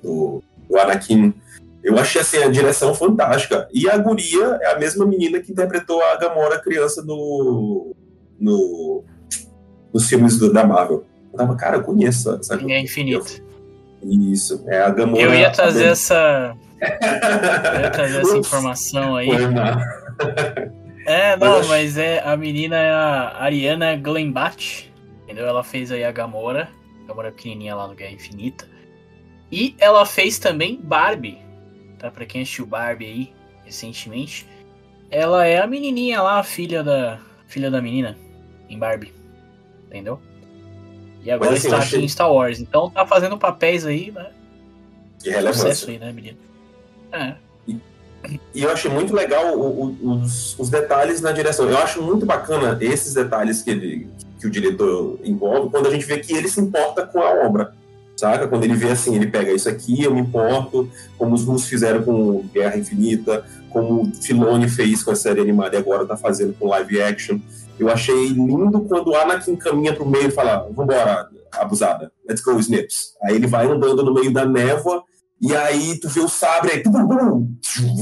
do, 0.02 0.42
do, 0.68 0.78
Anakin. 0.78 1.32
Eu 1.82 1.98
achei 1.98 2.20
assim, 2.20 2.38
a 2.38 2.48
direção 2.48 2.94
fantástica. 2.94 3.68
E 3.72 3.88
a 3.88 3.96
guria 3.96 4.58
é 4.60 4.72
a 4.72 4.78
mesma 4.78 5.06
menina 5.06 5.40
que 5.40 5.52
interpretou 5.52 6.02
a 6.02 6.16
Gamora 6.16 6.60
criança 6.60 7.02
no, 7.02 7.94
no, 8.38 9.02
nos 9.92 10.08
filmes 10.08 10.38
da 10.38 10.64
Marvel. 10.66 11.04
Eu 11.32 11.38
tava, 11.38 11.56
cara, 11.56 11.76
eu 11.76 11.82
conheço 11.82 12.34
essa. 12.34 12.54
É 12.54 12.80
infinito. 12.80 13.42
Isso, 14.02 14.64
é 14.66 14.80
a 14.82 14.90
Gamora. 14.90 15.22
Eu 15.22 15.34
ia 15.34 15.50
trazer 15.50 15.86
essa. 15.86 16.56
eu 16.80 17.80
ia 17.80 17.90
trazer 17.90 18.20
essa 18.20 18.36
informação 18.36 19.16
aí. 19.16 19.28
É, 21.06 21.36
não, 21.36 21.66
mas 21.66 21.96
é 21.96 22.20
a 22.24 22.36
menina 22.36 22.76
é 22.76 22.90
a 22.90 23.36
Ariana 23.40 23.96
Glenbach 23.96 24.90
entendeu? 25.30 25.46
Ela 25.46 25.62
fez 25.62 25.92
aí 25.92 26.02
a 26.02 26.10
Gamora, 26.10 26.68
Gamora 27.06 27.30
pequenininha 27.30 27.76
lá 27.76 27.86
no 27.86 27.94
Guerra 27.94 28.12
Infinita. 28.12 28.68
E 29.50 29.76
ela 29.78 30.04
fez 30.04 30.38
também 30.38 30.80
Barbie, 30.82 31.38
tá? 31.98 32.10
Pra 32.10 32.26
quem 32.26 32.42
assistiu 32.42 32.66
Barbie 32.66 33.06
aí 33.06 33.34
recentemente. 33.64 34.46
Ela 35.08 35.46
é 35.46 35.60
a 35.60 35.66
menininha 35.66 36.20
lá, 36.20 36.40
a 36.40 36.42
filha 36.42 36.82
da, 36.82 37.20
filha 37.46 37.70
da 37.70 37.80
menina 37.80 38.18
em 38.68 38.78
Barbie, 38.78 39.12
entendeu? 39.86 40.20
E 41.22 41.30
agora 41.30 41.52
assim, 41.52 41.68
está 41.68 41.78
achei... 41.78 42.02
em 42.02 42.08
Star 42.08 42.32
Wars. 42.32 42.60
Então 42.60 42.90
tá 42.90 43.06
fazendo 43.06 43.36
papéis 43.36 43.84
aí, 43.84 44.10
né? 44.10 44.26
De 45.18 45.30
relevância. 45.30 45.88
aí, 45.88 45.98
né, 45.98 46.12
menina? 46.12 46.38
É. 47.12 47.34
E 48.54 48.62
eu 48.62 48.70
achei 48.70 48.90
muito 48.90 49.14
legal 49.14 49.58
o, 49.58 49.86
o, 49.86 50.12
os, 50.12 50.58
os, 50.58 50.68
detalhes 50.68 51.20
na 51.20 51.32
direção. 51.32 51.68
Eu 51.68 51.78
acho 51.78 52.02
muito 52.02 52.26
bacana 52.26 52.76
esses 52.80 53.14
detalhes 53.14 53.62
que, 53.62 53.70
ele, 53.70 54.10
que 54.38 54.46
o 54.46 54.50
diretor 54.50 55.18
envolve 55.24 55.70
quando 55.70 55.86
a 55.86 55.90
gente 55.90 56.04
vê 56.04 56.18
que 56.18 56.34
ele 56.34 56.48
se 56.48 56.60
importa 56.60 57.06
com 57.06 57.20
a 57.20 57.46
obra. 57.46 57.74
Saca? 58.20 58.46
Quando 58.46 58.64
ele 58.64 58.74
vê 58.74 58.90
assim, 58.90 59.16
ele 59.16 59.28
pega 59.28 59.50
isso 59.50 59.66
aqui, 59.66 60.02
eu 60.02 60.14
me 60.14 60.20
importo, 60.20 60.86
como 61.16 61.34
os 61.34 61.42
russos 61.42 61.66
fizeram 61.66 62.02
com 62.02 62.44
Guerra 62.52 62.76
Infinita, 62.76 63.42
como 63.70 64.02
o 64.02 64.12
Filoni 64.14 64.68
fez 64.68 65.02
com 65.02 65.10
a 65.10 65.16
série 65.16 65.40
animada 65.40 65.74
e 65.74 65.78
agora 65.78 66.04
tá 66.04 66.18
fazendo 66.18 66.54
com 66.58 66.68
live 66.68 67.00
action. 67.00 67.38
Eu 67.78 67.88
achei 67.88 68.28
lindo 68.28 68.82
quando 68.82 69.08
o 69.08 69.16
Anakin 69.16 69.56
caminha 69.56 69.94
pro 69.94 70.06
meio 70.06 70.28
e 70.28 70.30
fala: 70.30 70.68
Vambora, 70.70 71.28
abusada, 71.52 72.12
let's 72.28 72.42
go, 72.42 72.60
Snips. 72.60 73.14
Aí 73.22 73.36
ele 73.36 73.46
vai 73.46 73.66
andando 73.66 74.04
no 74.04 74.12
meio 74.12 74.30
da 74.30 74.44
névoa 74.44 75.02
e 75.40 75.56
aí 75.56 75.98
tu 75.98 76.06
vê 76.10 76.20
o 76.20 76.28
sabre 76.28 76.72
aí, 76.72 76.82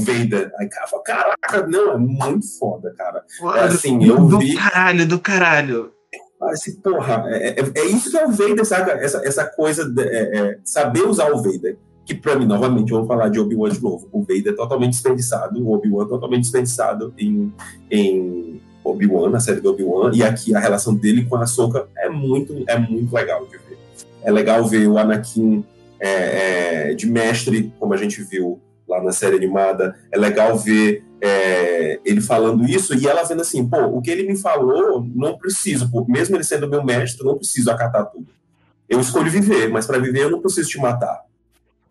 Vader. 0.03 0.51
Aí 0.59 0.67
cara 0.67 0.87
fala, 0.87 1.03
caraca, 1.03 1.65
não, 1.65 1.93
é 1.93 1.97
muito 1.97 2.45
foda, 2.59 2.93
cara. 2.97 3.23
É 3.55 3.61
assim, 3.61 4.03
eu 4.03 4.17
do 4.17 4.37
vi. 4.37 4.51
Do 4.51 4.57
caralho, 4.59 5.07
do 5.07 5.19
caralho. 5.19 5.93
Assim, 6.41 6.75
porra, 6.75 7.25
é, 7.27 7.59
é, 7.59 7.71
é, 7.75 7.85
isso 7.87 8.09
que 8.09 8.17
é 8.17 8.25
o 8.25 8.31
Vader, 8.31 8.65
saca? 8.65 8.91
Essa, 8.93 9.21
essa 9.25 9.45
coisa 9.45 9.89
de 9.89 10.01
é, 10.01 10.37
é, 10.37 10.57
saber 10.63 11.05
usar 11.05 11.31
o 11.31 11.41
Vader. 11.41 11.77
que 12.05 12.15
para 12.15 12.35
mim, 12.37 12.45
novamente, 12.45 12.91
vamos 12.91 13.07
falar 13.07 13.29
de 13.29 13.39
Obi-Wan 13.39 13.69
de 13.69 13.81
novo. 13.83 14.07
O 14.11 14.21
Vader 14.21 14.53
é 14.53 14.55
totalmente 14.55 14.91
desperdiçado, 14.91 15.61
o 15.61 15.73
Obi-Wan 15.73 16.05
é 16.05 16.07
totalmente 16.07 16.41
desperdiçado 16.43 17.13
em, 17.17 17.53
em 17.91 18.61
Obi-Wan, 18.83 19.29
na 19.29 19.39
série 19.39 19.59
do 19.59 19.69
Obi-Wan, 19.69 20.11
e 20.13 20.23
aqui 20.23 20.55
a 20.55 20.59
relação 20.59 20.95
dele 20.95 21.25
com 21.25 21.35
a 21.35 21.43
Ahsoka 21.43 21.87
é 21.97 22.09
muito, 22.09 22.63
é 22.67 22.77
muito 22.77 23.13
legal 23.13 23.45
de 23.45 23.57
ver. 23.57 23.77
É 24.23 24.31
legal 24.31 24.65
ver 24.65 24.87
o 24.87 24.97
Anakin 24.97 25.63
é, 25.99 26.91
é, 26.91 26.93
de 26.93 27.05
mestre, 27.05 27.73
como 27.79 27.93
a 27.93 27.97
gente 27.97 28.23
viu 28.23 28.59
lá 28.87 29.03
na 29.03 29.11
série 29.11 29.35
animada. 29.35 29.95
É 30.11 30.17
legal 30.17 30.57
ver 30.57 31.03
é, 31.21 31.99
ele 32.05 32.21
falando 32.21 32.67
isso 32.67 32.95
e 32.95 33.07
ela 33.07 33.23
vendo 33.23 33.41
assim, 33.41 33.67
pô, 33.67 33.77
o 33.85 34.01
que 34.01 34.09
ele 34.09 34.27
me 34.27 34.37
falou, 34.37 35.05
não 35.15 35.37
preciso, 35.37 35.89
pô, 35.89 36.05
mesmo 36.07 36.35
ele 36.35 36.43
sendo 36.43 36.67
meu 36.67 36.83
mestre, 36.83 37.25
não 37.25 37.37
preciso 37.37 37.69
acatar 37.71 38.05
tudo. 38.05 38.27
Eu 38.87 38.99
escolho 38.99 39.29
viver, 39.29 39.69
mas 39.69 39.85
para 39.85 39.99
viver 39.99 40.23
eu 40.23 40.31
não 40.31 40.41
preciso 40.41 40.69
te 40.69 40.79
matar. 40.79 41.21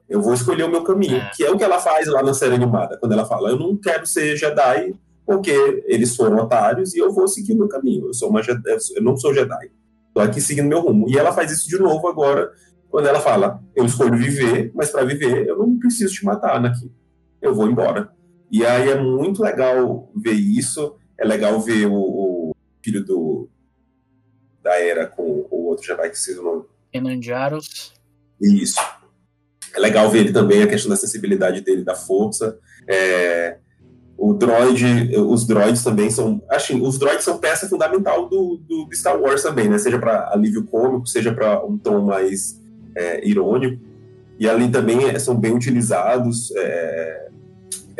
Eu 0.08 0.22
vou 0.22 0.32
escolher 0.32 0.64
o 0.64 0.70
meu 0.70 0.82
caminho, 0.82 1.16
é. 1.16 1.30
que 1.34 1.44
é 1.44 1.50
o 1.50 1.56
que 1.56 1.64
ela 1.64 1.78
faz 1.78 2.06
lá 2.08 2.22
na 2.22 2.32
série 2.32 2.54
animada, 2.54 2.96
quando 2.98 3.12
ela 3.12 3.26
fala, 3.26 3.50
eu 3.50 3.58
não 3.58 3.76
quero 3.76 4.06
ser 4.06 4.36
Jedi 4.36 4.94
porque 5.26 5.84
eles 5.86 6.16
foram 6.16 6.38
otários 6.38 6.94
e 6.94 6.98
eu 6.98 7.12
vou 7.12 7.28
seguir 7.28 7.52
o 7.52 7.58
meu 7.58 7.68
caminho. 7.68 8.06
Eu 8.06 8.14
sou 8.14 8.30
uma 8.30 8.42
Jedi, 8.42 8.76
eu 8.96 9.02
não 9.02 9.14
sou 9.14 9.34
Jedi. 9.34 9.70
Estou 10.08 10.22
aqui 10.22 10.40
seguindo 10.40 10.66
meu 10.66 10.80
rumo. 10.80 11.06
E 11.08 11.18
ela 11.18 11.32
faz 11.32 11.52
isso 11.52 11.68
de 11.68 11.78
novo 11.78 12.08
agora, 12.08 12.50
quando 12.90 13.06
ela 13.06 13.20
fala, 13.20 13.62
eu 13.76 13.84
escolho 13.84 14.16
viver, 14.16 14.72
mas 14.74 14.90
para 14.90 15.04
viver 15.04 15.46
eu 15.46 15.58
não 15.58 15.78
preciso 15.78 16.14
te 16.14 16.24
matar, 16.24 16.56
Anakin. 16.56 16.90
Eu 17.42 17.54
vou 17.54 17.68
embora. 17.68 18.10
E 18.50 18.64
aí 18.64 18.88
é 18.88 19.00
muito 19.00 19.42
legal 19.42 20.10
ver 20.14 20.32
isso. 20.32 20.96
É 21.18 21.24
legal 21.24 21.60
ver 21.60 21.86
o, 21.86 21.94
o 21.94 22.56
filho 22.82 23.04
do 23.04 23.48
da 24.62 24.78
Era 24.80 25.06
com 25.06 25.46
o 25.50 25.66
outro 25.66 25.84
Jedi 25.84 26.10
que 26.10 26.18
se 26.18 26.38
o 26.38 26.42
nome. 26.42 26.64
Enandiaros. 26.92 27.92
Isso. 28.40 28.80
É 29.74 29.80
legal 29.80 30.10
ver 30.10 30.20
ele 30.20 30.32
também, 30.32 30.62
a 30.62 30.66
questão 30.66 30.90
da 30.90 30.96
sensibilidade 30.96 31.60
dele, 31.60 31.84
da 31.84 31.94
força. 31.94 32.58
É, 32.86 33.58
o 34.16 34.32
droid, 34.34 35.16
os 35.16 35.46
droids 35.46 35.84
também 35.84 36.10
são. 36.10 36.42
Assim, 36.48 36.80
os 36.80 36.98
droids 36.98 37.24
são 37.24 37.38
peça 37.38 37.68
fundamental 37.68 38.28
do, 38.28 38.60
do 38.66 38.88
Star 38.92 39.20
Wars 39.20 39.42
também, 39.42 39.68
né? 39.68 39.78
Seja 39.78 39.98
para 39.98 40.32
alívio 40.32 40.64
cômico, 40.64 41.06
seja 41.06 41.32
para 41.32 41.64
um 41.64 41.78
tom 41.78 42.00
mais 42.00 42.60
é, 42.94 43.26
irônico. 43.26 43.80
E 44.38 44.48
ali 44.48 44.68
também 44.68 45.04
é, 45.08 45.18
são 45.18 45.36
bem 45.36 45.54
utilizados. 45.54 46.52
É, 46.56 47.27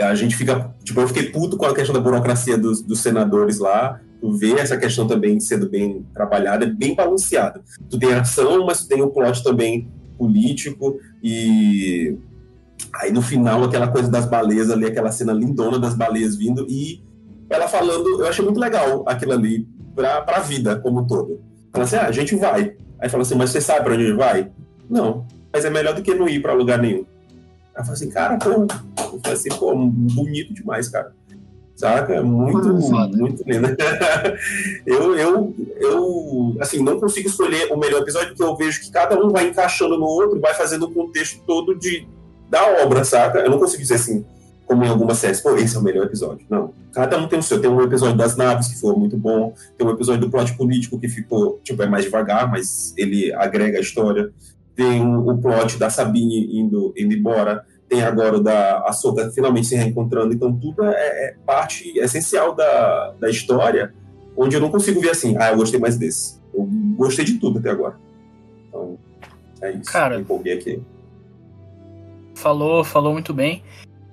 a 0.00 0.14
gente 0.14 0.36
fica. 0.36 0.74
Tipo, 0.82 1.00
eu 1.00 1.08
fiquei 1.08 1.24
puto 1.24 1.56
com 1.56 1.66
a 1.66 1.74
questão 1.74 1.94
da 1.94 2.00
burocracia 2.00 2.56
dos, 2.56 2.82
dos 2.82 3.00
senadores 3.00 3.58
lá. 3.58 4.00
Tu 4.20 4.32
vê 4.32 4.52
essa 4.54 4.76
questão 4.76 5.06
também 5.06 5.38
sendo 5.38 5.68
bem 5.68 6.04
trabalhada, 6.12 6.66
bem 6.66 6.94
balanceada. 6.94 7.62
Tu 7.88 7.98
tem 7.98 8.12
ação, 8.12 8.66
mas 8.66 8.82
tu 8.82 8.88
tem 8.88 9.02
um 9.02 9.08
plot 9.08 9.44
também 9.44 9.88
político 10.18 10.98
e 11.22 12.18
aí 12.94 13.12
no 13.12 13.22
final 13.22 13.62
aquela 13.62 13.86
coisa 13.86 14.10
das 14.10 14.26
baleias 14.26 14.70
ali, 14.70 14.86
aquela 14.86 15.12
cena 15.12 15.32
lindona 15.32 15.78
das 15.78 15.94
baleias 15.94 16.34
vindo 16.34 16.66
e 16.68 17.00
ela 17.48 17.68
falando, 17.68 18.20
eu 18.20 18.26
achei 18.26 18.44
muito 18.44 18.58
legal 18.58 19.04
aquilo 19.06 19.32
ali 19.32 19.66
pra, 19.94 20.20
pra 20.22 20.40
vida 20.40 20.76
como 20.80 21.00
um 21.00 21.06
todo. 21.06 21.40
Fala 21.72 21.84
assim, 21.84 21.96
ah, 21.96 22.06
a 22.06 22.12
gente 22.12 22.34
vai. 22.36 22.74
Aí 23.00 23.08
fala 23.08 23.22
assim, 23.22 23.36
mas 23.36 23.50
você 23.50 23.60
sabe 23.60 23.84
pra 23.84 23.94
onde 23.94 24.12
vai? 24.12 24.50
Não, 24.90 25.24
mas 25.52 25.64
é 25.64 25.70
melhor 25.70 25.94
do 25.94 26.02
que 26.02 26.14
não 26.14 26.28
ir 26.28 26.42
pra 26.42 26.52
lugar 26.52 26.78
nenhum. 26.78 27.04
Aí 27.74 27.82
fala 27.82 27.92
assim, 27.92 28.10
cara, 28.10 28.36
pô, 28.38 28.66
eu 29.16 29.20
falei 29.20 29.38
assim, 29.38 29.48
pô, 29.50 29.74
bonito 29.74 30.52
demais, 30.52 30.88
cara 30.88 31.14
saca? 31.78 32.14
É 32.14 32.20
muito, 32.20 32.68
muito 32.68 33.44
lindo. 33.46 33.68
eu, 34.84 35.16
eu, 35.16 35.54
eu, 35.80 36.56
assim, 36.60 36.82
não 36.82 36.98
consigo 36.98 37.28
escolher 37.28 37.72
o 37.72 37.76
melhor 37.76 38.02
episódio 38.02 38.30
porque 38.30 38.42
eu 38.42 38.56
vejo 38.56 38.80
que 38.80 38.90
cada 38.90 39.16
um 39.18 39.30
vai 39.30 39.48
encaixando 39.48 39.96
no 39.96 40.04
outro 40.04 40.40
vai 40.40 40.54
fazendo 40.54 40.86
o 40.86 40.90
contexto 40.90 41.40
todo 41.46 41.78
de, 41.78 42.06
da 42.50 42.82
obra, 42.82 43.04
saca? 43.04 43.38
Eu 43.38 43.50
não 43.50 43.60
consigo 43.60 43.80
dizer 43.80 43.94
assim, 43.94 44.24
como 44.66 44.84
em 44.84 44.88
algumas 44.88 45.18
séries, 45.18 45.40
pô, 45.40 45.54
esse 45.56 45.76
é 45.76 45.78
o 45.78 45.82
melhor 45.82 46.06
episódio. 46.06 46.44
Não. 46.50 46.74
Cada 46.92 47.16
um 47.16 47.28
tem 47.28 47.38
o 47.38 47.42
seu. 47.42 47.60
Tem 47.60 47.70
um 47.70 47.80
episódio 47.80 48.16
das 48.16 48.36
naves 48.36 48.68
que 48.68 48.80
foi 48.80 48.96
muito 48.96 49.16
bom, 49.16 49.54
tem 49.76 49.86
um 49.86 49.90
episódio 49.90 50.22
do 50.22 50.30
plot 50.30 50.56
político 50.56 50.98
que 50.98 51.08
ficou, 51.08 51.60
tipo, 51.62 51.80
é 51.80 51.86
mais 51.86 52.04
devagar, 52.04 52.50
mas 52.50 52.92
ele 52.96 53.32
agrega 53.32 53.78
a 53.78 53.80
história. 53.80 54.32
Tem 54.74 55.00
o 55.04 55.36
plot 55.38 55.78
da 55.78 55.90
Sabine 55.90 56.58
indo, 56.60 56.92
indo 56.96 57.14
embora 57.14 57.64
tem 57.88 58.02
agora 58.02 58.38
da 58.40 58.80
Ahsoka 58.80 59.30
finalmente 59.30 59.66
se 59.66 59.76
reencontrando, 59.76 60.34
então 60.34 60.54
tudo 60.54 60.84
é, 60.84 60.92
é, 60.92 61.36
parte 61.46 61.98
essencial 61.98 62.54
da, 62.54 63.14
da 63.18 63.30
história, 63.30 63.94
onde 64.36 64.54
eu 64.54 64.60
não 64.60 64.70
consigo 64.70 65.00
ver 65.00 65.10
assim, 65.10 65.36
ah, 65.38 65.50
eu 65.50 65.56
gostei 65.56 65.80
mais 65.80 65.96
desse. 65.96 66.38
Eu 66.52 66.68
gostei 66.96 67.24
de 67.24 67.34
tudo 67.34 67.58
até 67.58 67.70
agora. 67.70 67.98
Então, 68.68 68.98
é 69.62 69.72
isso. 69.72 69.90
Cara, 69.90 70.20
empolguei 70.20 70.54
aqui. 70.54 70.82
Falou, 72.34 72.84
falou 72.84 73.12
muito 73.12 73.32
bem. 73.32 73.62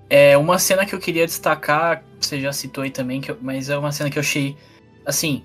É 0.09 0.37
uma 0.37 0.57
cena 0.57 0.85
que 0.85 0.95
eu 0.95 0.99
queria 0.99 1.25
destacar, 1.25 2.03
você 2.19 2.39
já 2.39 2.53
citou 2.53 2.83
aí 2.83 2.89
também, 2.89 3.19
que 3.19 3.31
eu, 3.31 3.37
mas 3.41 3.69
é 3.69 3.77
uma 3.77 3.91
cena 3.91 4.09
que 4.09 4.17
eu 4.17 4.21
achei, 4.21 4.55
assim, 5.05 5.43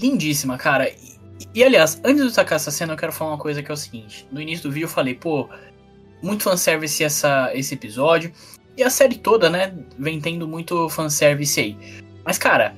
lindíssima, 0.00 0.56
cara. 0.56 0.88
E, 0.88 1.18
e, 1.54 1.62
aliás, 1.62 2.00
antes 2.04 2.22
de 2.22 2.26
destacar 2.26 2.56
essa 2.56 2.70
cena, 2.70 2.94
eu 2.94 2.96
quero 2.96 3.12
falar 3.12 3.32
uma 3.32 3.38
coisa 3.38 3.62
que 3.62 3.70
é 3.70 3.74
o 3.74 3.76
seguinte. 3.76 4.26
No 4.30 4.40
início 4.40 4.68
do 4.68 4.72
vídeo 4.72 4.86
eu 4.86 4.90
falei, 4.90 5.14
pô, 5.14 5.48
muito 6.22 6.44
fanservice 6.44 7.02
essa, 7.02 7.50
esse 7.54 7.74
episódio. 7.74 8.32
E 8.76 8.82
a 8.82 8.90
série 8.90 9.16
toda, 9.16 9.50
né, 9.50 9.74
vem 9.98 10.20
tendo 10.20 10.46
muito 10.46 10.88
fanservice 10.88 11.60
aí. 11.60 11.76
Mas, 12.24 12.38
cara, 12.38 12.74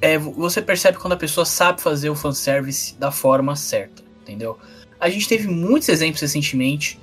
é, 0.00 0.18
você 0.18 0.60
percebe 0.60 0.98
quando 0.98 1.12
a 1.12 1.16
pessoa 1.16 1.44
sabe 1.44 1.80
fazer 1.80 2.10
o 2.10 2.14
fanservice 2.14 2.94
da 2.98 3.10
forma 3.10 3.54
certa, 3.54 4.02
entendeu? 4.22 4.58
A 5.00 5.08
gente 5.08 5.28
teve 5.28 5.48
muitos 5.48 5.88
exemplos 5.88 6.20
recentemente 6.20 6.98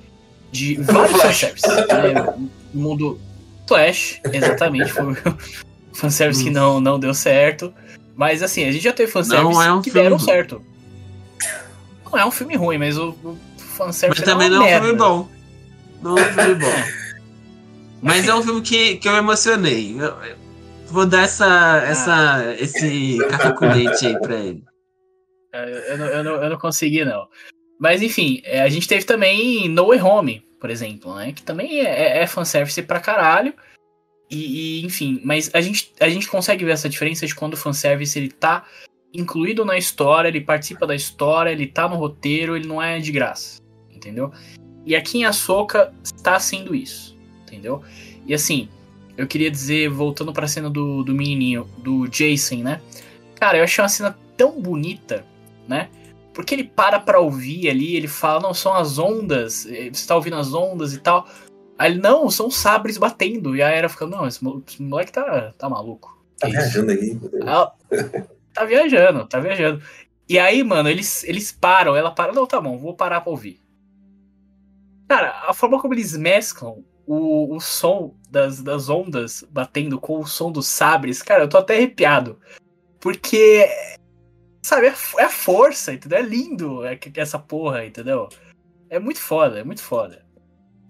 de 0.50 0.74
vários 0.82 1.20
fanservices. 1.20 1.68
Né? 1.68 2.48
Mundo 2.74 3.20
Flash, 3.66 4.20
exatamente, 4.32 4.90
foi 4.92 5.12
o 5.12 5.16
fanservice 5.94 6.42
que 6.42 6.50
não, 6.50 6.80
não 6.80 6.98
deu 6.98 7.14
certo. 7.14 7.72
Mas 8.16 8.42
assim, 8.42 8.64
a 8.64 8.72
gente 8.72 8.82
já 8.82 8.92
teve 8.92 9.10
fanservice 9.10 9.62
é 9.62 9.72
um 9.72 9.80
que 9.80 9.90
deram 9.90 10.18
certo. 10.18 10.60
Não 12.04 12.18
é 12.18 12.26
um 12.26 12.30
filme 12.30 12.56
ruim, 12.56 12.76
mas 12.76 12.98
o, 12.98 13.10
o 13.24 13.38
fanservice 13.56 14.20
mas 14.20 14.28
também 14.28 14.48
é 14.48 14.50
não 14.50 14.66
é 14.66 14.78
um 14.78 14.82
filme 14.82 14.98
bom. 14.98 15.28
Não 16.02 16.16
é 16.16 16.32
filme 16.32 16.54
bom. 16.54 17.00
Mas 18.02 18.26
é 18.26 18.34
um 18.34 18.42
filme 18.42 18.62
que, 18.62 18.96
que 18.96 19.08
eu 19.08 19.16
emocionei. 19.16 19.94
Eu, 19.98 20.08
eu 20.24 20.36
vou 20.86 21.06
dar 21.06 21.24
essa, 21.24 21.82
essa, 21.86 22.54
esse 22.58 23.18
leite 23.74 24.06
aí 24.06 24.18
pra 24.18 24.36
ele. 24.36 24.64
É, 25.52 25.92
eu, 25.92 25.98
não, 25.98 26.06
eu, 26.06 26.24
não, 26.24 26.32
eu 26.42 26.50
não 26.50 26.58
consegui, 26.58 27.04
não. 27.04 27.28
Mas 27.78 28.02
enfim, 28.02 28.40
é, 28.44 28.62
a 28.62 28.68
gente 28.68 28.88
teve 28.88 29.04
também 29.04 29.68
No 29.68 29.88
Way 29.88 30.00
Home, 30.00 30.44
por 30.60 30.70
exemplo, 30.70 31.14
né? 31.14 31.32
Que 31.32 31.42
também 31.42 31.80
é, 31.80 32.18
é 32.22 32.26
fanservice 32.26 32.82
pra 32.82 33.00
caralho. 33.00 33.54
E, 34.30 34.80
e, 34.80 34.86
enfim, 34.86 35.20
mas 35.24 35.50
a 35.52 35.60
gente, 35.60 35.92
a 35.98 36.08
gente 36.08 36.28
consegue 36.28 36.64
ver 36.64 36.72
essa 36.72 36.88
diferença 36.88 37.26
de 37.26 37.34
quando 37.34 37.54
o 37.54 37.56
fanservice 37.56 38.16
ele 38.18 38.30
tá 38.30 38.64
incluído 39.12 39.64
na 39.64 39.76
história, 39.76 40.28
ele 40.28 40.40
participa 40.40 40.86
da 40.86 40.94
história, 40.94 41.50
ele 41.50 41.66
tá 41.66 41.88
no 41.88 41.96
roteiro, 41.96 42.54
ele 42.54 42.68
não 42.68 42.80
é 42.80 43.00
de 43.00 43.10
graça, 43.10 43.60
entendeu? 43.90 44.32
E 44.84 44.96
aqui 44.96 45.18
em 45.18 45.24
Ahsoka 45.24 45.92
está 46.02 46.38
sendo 46.40 46.74
isso, 46.74 47.16
entendeu? 47.42 47.82
E 48.26 48.34
assim, 48.34 48.68
eu 49.16 49.26
queria 49.26 49.50
dizer, 49.50 49.88
voltando 49.88 50.32
pra 50.32 50.48
cena 50.48 50.70
do, 50.70 51.02
do 51.02 51.14
menininho, 51.14 51.68
do 51.78 52.08
Jason, 52.08 52.56
né? 52.56 52.80
Cara, 53.34 53.58
eu 53.58 53.64
achei 53.64 53.82
uma 53.82 53.88
cena 53.88 54.18
tão 54.36 54.60
bonita, 54.60 55.24
né? 55.68 55.88
Porque 56.32 56.54
ele 56.54 56.64
para 56.64 56.98
pra 56.98 57.20
ouvir 57.20 57.68
ali, 57.68 57.96
ele 57.96 58.08
fala, 58.08 58.40
não, 58.40 58.54
são 58.54 58.72
as 58.72 58.98
ondas, 58.98 59.66
eh, 59.66 59.90
você 59.92 60.06
tá 60.06 60.14
ouvindo 60.14 60.36
as 60.36 60.54
ondas 60.54 60.94
e 60.94 60.98
tal. 60.98 61.28
Aí 61.78 61.92
ele, 61.92 62.00
não, 62.00 62.30
são 62.30 62.50
sabres 62.50 62.96
batendo. 62.98 63.56
E 63.56 63.62
a 63.62 63.68
Era 63.68 63.88
fica, 63.88 64.06
não, 64.06 64.26
esse 64.26 64.42
moleque 64.78 65.12
tá, 65.12 65.52
tá 65.58 65.68
maluco. 65.68 66.18
Tá 66.38 66.48
é 66.48 66.52
viajando 66.52 66.90
aí. 66.92 67.18
Ela, 67.40 67.74
tá 68.54 68.64
viajando, 68.64 69.26
tá 69.26 69.40
viajando. 69.40 69.82
E 70.28 70.38
aí, 70.38 70.62
mano, 70.62 70.88
eles, 70.88 71.24
eles 71.24 71.50
param, 71.50 71.96
ela 71.96 72.10
para, 72.10 72.32
não, 72.32 72.46
tá 72.46 72.60
bom, 72.60 72.78
vou 72.78 72.94
parar 72.94 73.20
pra 73.20 73.30
ouvir. 73.30 73.60
Cara, 75.10 75.42
a 75.44 75.52
forma 75.52 75.80
como 75.80 75.92
eles 75.92 76.16
mesclam 76.16 76.84
o, 77.04 77.56
o 77.56 77.58
som 77.58 78.14
das, 78.30 78.62
das 78.62 78.88
ondas 78.88 79.44
batendo 79.50 79.98
com 79.98 80.20
o 80.20 80.24
som 80.24 80.52
dos 80.52 80.68
sabres, 80.68 81.20
cara, 81.20 81.42
eu 81.42 81.48
tô 81.48 81.58
até 81.58 81.74
arrepiado. 81.74 82.38
Porque, 83.00 83.68
sabe, 84.62 84.86
é, 84.86 84.94
é 85.18 85.24
a 85.24 85.28
força, 85.28 85.92
entendeu? 85.92 86.18
É 86.18 86.22
lindo 86.22 86.84
é, 86.84 86.96
essa 87.16 87.40
porra, 87.40 87.84
entendeu? 87.84 88.28
É 88.88 89.00
muito 89.00 89.18
foda, 89.18 89.58
é 89.58 89.64
muito 89.64 89.82
foda. 89.82 90.24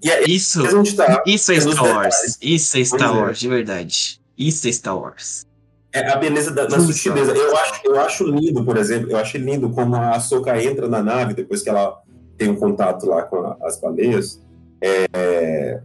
É, 0.04 0.30
isso, 0.30 0.62
tá, 0.94 1.22
isso 1.26 1.50
é 1.50 1.58
Star 1.58 1.82
Wars. 1.82 2.38
Isso 2.42 2.76
é 2.76 2.84
Star 2.84 3.16
Wars, 3.16 3.40
de 3.40 3.48
verdade. 3.48 4.20
Isso 4.36 4.68
é 4.68 4.72
Star 4.72 4.98
Wars. 4.98 5.46
É 5.94 6.06
a 6.10 6.16
beleza 6.16 6.50
da, 6.50 6.66
da 6.66 6.78
sutileza. 6.78 7.32
Eu 7.32 7.56
acho, 7.56 7.80
eu 7.86 7.98
acho 7.98 8.24
lindo, 8.26 8.62
por 8.62 8.76
exemplo, 8.76 9.12
eu 9.12 9.16
acho 9.16 9.38
lindo 9.38 9.70
como 9.70 9.96
a 9.96 10.20
Soka 10.20 10.62
entra 10.62 10.86
na 10.88 11.02
nave 11.02 11.32
depois 11.32 11.62
que 11.62 11.70
ela 11.70 12.02
tem 12.40 12.49
um 12.49 12.56
contato 12.56 13.04
lá 13.04 13.23
com 13.23 13.37
a, 13.37 13.56
as 13.61 13.78
baleias. 13.78 14.40
É, 14.80 15.78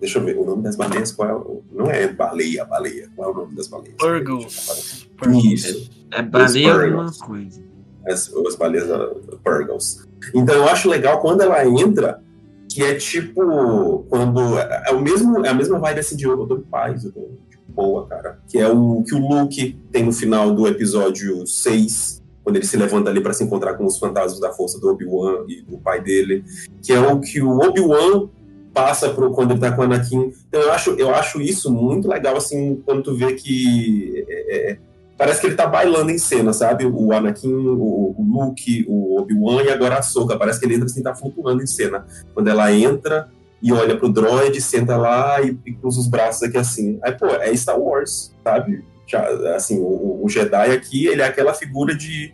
deixa 0.00 0.18
eu 0.18 0.24
ver, 0.24 0.36
o 0.36 0.44
nome 0.44 0.64
das 0.64 0.74
baleias, 0.74 1.12
qual 1.12 1.28
é? 1.28 1.76
Não 1.76 1.88
é 1.88 2.08
baleia, 2.08 2.64
baleia. 2.64 3.08
Qual 3.14 3.30
é 3.30 3.32
o 3.32 3.36
nome 3.36 3.54
das 3.54 3.68
baleias? 3.68 3.94
Purgles. 3.96 5.06
Isso. 5.44 5.90
É, 6.10 6.18
é 6.18 6.22
baleia 6.22 6.74
alguma 6.74 7.12
coisa. 7.12 7.62
As, 8.04 8.34
as 8.34 8.56
baleias 8.56 8.90
uh, 8.90 9.38
Purgles. 9.44 10.04
Então 10.34 10.56
eu 10.56 10.64
acho 10.64 10.88
legal 10.88 11.20
quando 11.20 11.42
ela 11.42 11.64
entra, 11.64 12.20
que 12.68 12.82
é 12.82 12.96
tipo 12.96 14.04
quando 14.08 14.58
é, 14.58 14.84
é 14.88 14.92
o 14.92 15.00
mesmo 15.00 15.46
é 15.46 15.50
a 15.50 15.54
mesma 15.54 15.78
vibe 15.78 16.00
assim 16.00 16.16
de 16.16 16.24
eu 16.24 16.46
tô 16.46 16.56
em 16.56 16.62
paz, 16.62 17.04
eu 17.04 17.12
tô 17.12 17.28
boa, 17.68 18.06
cara, 18.08 18.40
que 18.48 18.58
é 18.58 18.68
o 18.68 19.04
que 19.04 19.14
o 19.14 19.18
Luke 19.18 19.78
tem 19.92 20.04
no 20.04 20.12
final 20.12 20.52
do 20.52 20.66
episódio 20.66 21.46
6, 21.46 22.21
quando 22.42 22.56
ele 22.56 22.66
se 22.66 22.76
levanta 22.76 23.10
ali 23.10 23.20
para 23.20 23.32
se 23.32 23.44
encontrar 23.44 23.74
com 23.74 23.84
os 23.84 23.98
fantasmas 23.98 24.40
da 24.40 24.52
força 24.52 24.80
do 24.80 24.88
Obi-Wan 24.88 25.44
e 25.48 25.62
do 25.62 25.78
pai 25.78 26.00
dele, 26.02 26.44
que 26.82 26.92
é 26.92 27.00
o 27.00 27.20
que 27.20 27.40
o 27.40 27.58
Obi-Wan 27.58 28.28
passa 28.72 29.10
pro, 29.10 29.30
quando 29.32 29.52
ele 29.52 29.60
tá 29.60 29.72
com 29.72 29.82
o 29.82 29.84
Anakin. 29.84 30.32
Então 30.48 30.60
eu 30.60 30.72
acho, 30.72 30.90
eu 30.92 31.14
acho 31.14 31.40
isso 31.40 31.70
muito 31.70 32.08
legal, 32.08 32.36
assim, 32.36 32.82
quando 32.84 33.02
tu 33.02 33.14
vê 33.14 33.34
que 33.34 34.24
é, 34.28 34.72
é, 34.72 34.78
parece 35.16 35.40
que 35.40 35.46
ele 35.46 35.54
tá 35.54 35.66
bailando 35.66 36.10
em 36.10 36.18
cena, 36.18 36.52
sabe? 36.52 36.84
O 36.86 37.12
Anakin, 37.12 37.52
o, 37.52 38.14
o 38.18 38.24
Luke, 38.24 38.84
o 38.88 39.20
Obi-Wan 39.20 39.62
e 39.62 39.70
agora 39.70 39.98
a 39.98 40.02
Soka. 40.02 40.36
Parece 40.36 40.58
que 40.58 40.66
ele 40.66 40.74
entra 40.74 40.86
assim, 40.86 41.02
tá 41.02 41.14
flutuando 41.14 41.62
em 41.62 41.66
cena. 41.66 42.06
Quando 42.34 42.48
ela 42.48 42.72
entra 42.72 43.28
e 43.62 43.72
olha 43.72 43.96
pro 43.96 44.08
droid, 44.08 44.60
senta 44.60 44.96
lá 44.96 45.40
e, 45.40 45.56
e 45.64 45.72
cruza 45.74 46.00
os 46.00 46.08
braços 46.08 46.42
aqui 46.42 46.58
assim. 46.58 46.98
Aí, 47.04 47.12
pô, 47.12 47.26
é 47.26 47.54
Star 47.54 47.78
Wars, 47.78 48.34
sabe? 48.42 48.84
Já, 49.12 49.54
assim, 49.54 49.78
o, 49.78 50.24
o 50.24 50.28
Jedi 50.28 50.70
aqui, 50.70 51.06
ele 51.06 51.20
é 51.20 51.26
aquela 51.26 51.52
figura 51.52 51.94
de, 51.94 52.32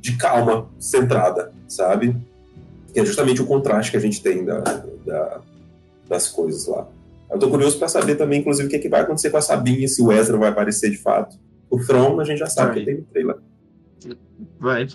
de 0.00 0.16
calma, 0.16 0.66
centrada, 0.78 1.52
sabe? 1.68 2.16
Que 2.94 3.00
é 3.00 3.04
justamente 3.04 3.42
o 3.42 3.46
contraste 3.46 3.90
que 3.90 3.98
a 3.98 4.00
gente 4.00 4.22
tem 4.22 4.44
da, 4.44 4.60
da 5.04 5.40
das 6.08 6.26
coisas 6.26 6.66
lá. 6.66 6.88
Eu 7.30 7.38
tô 7.38 7.48
curioso 7.48 7.78
para 7.78 7.86
saber 7.86 8.16
também, 8.16 8.40
inclusive, 8.40 8.66
o 8.66 8.70
que, 8.70 8.76
é 8.76 8.78
que 8.80 8.88
vai 8.88 9.02
acontecer 9.02 9.30
com 9.30 9.36
a 9.36 9.40
Sabine, 9.40 9.86
se 9.86 10.02
o 10.02 10.10
Ezra 10.10 10.36
vai 10.36 10.48
aparecer 10.48 10.90
de 10.90 10.96
fato. 10.96 11.38
O 11.70 11.78
From, 11.78 12.18
a 12.18 12.24
gente 12.24 12.38
já 12.38 12.46
sabe 12.46 12.70
vai. 12.70 12.78
que 12.80 12.84
tem 12.86 12.94
no 12.96 13.04
trailer. 13.04 13.36
Vai, 14.58 14.88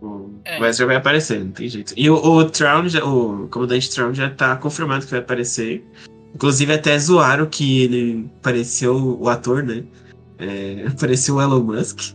O 0.00 0.30
é. 0.44 0.66
Ezra 0.66 0.86
vai 0.86 0.96
aparecer, 0.96 1.44
não 1.44 1.50
tem 1.50 1.68
jeito. 1.68 1.92
E 1.94 2.08
o, 2.08 2.14
o 2.14 2.48
Traum, 2.48 2.88
já, 2.88 3.04
o 3.04 3.46
comandante 3.48 3.90
Traum 3.90 4.14
já 4.14 4.30
tá 4.30 4.56
confirmado 4.56 5.04
que 5.04 5.10
vai 5.10 5.20
aparecer. 5.20 5.84
Inclusive 6.34 6.72
até 6.72 6.98
zoaram 6.98 7.44
que 7.44 7.82
ele 7.82 8.30
pareceu 8.40 9.18
o 9.20 9.28
ator, 9.28 9.62
né? 9.62 9.84
É, 10.38 10.86
apareceu 10.86 11.36
o 11.36 11.42
Elon 11.42 11.62
Musk. 11.62 12.14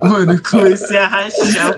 Mano, 0.00 0.42
comecei 0.42 0.96
a 0.96 1.06
rachar. 1.06 1.76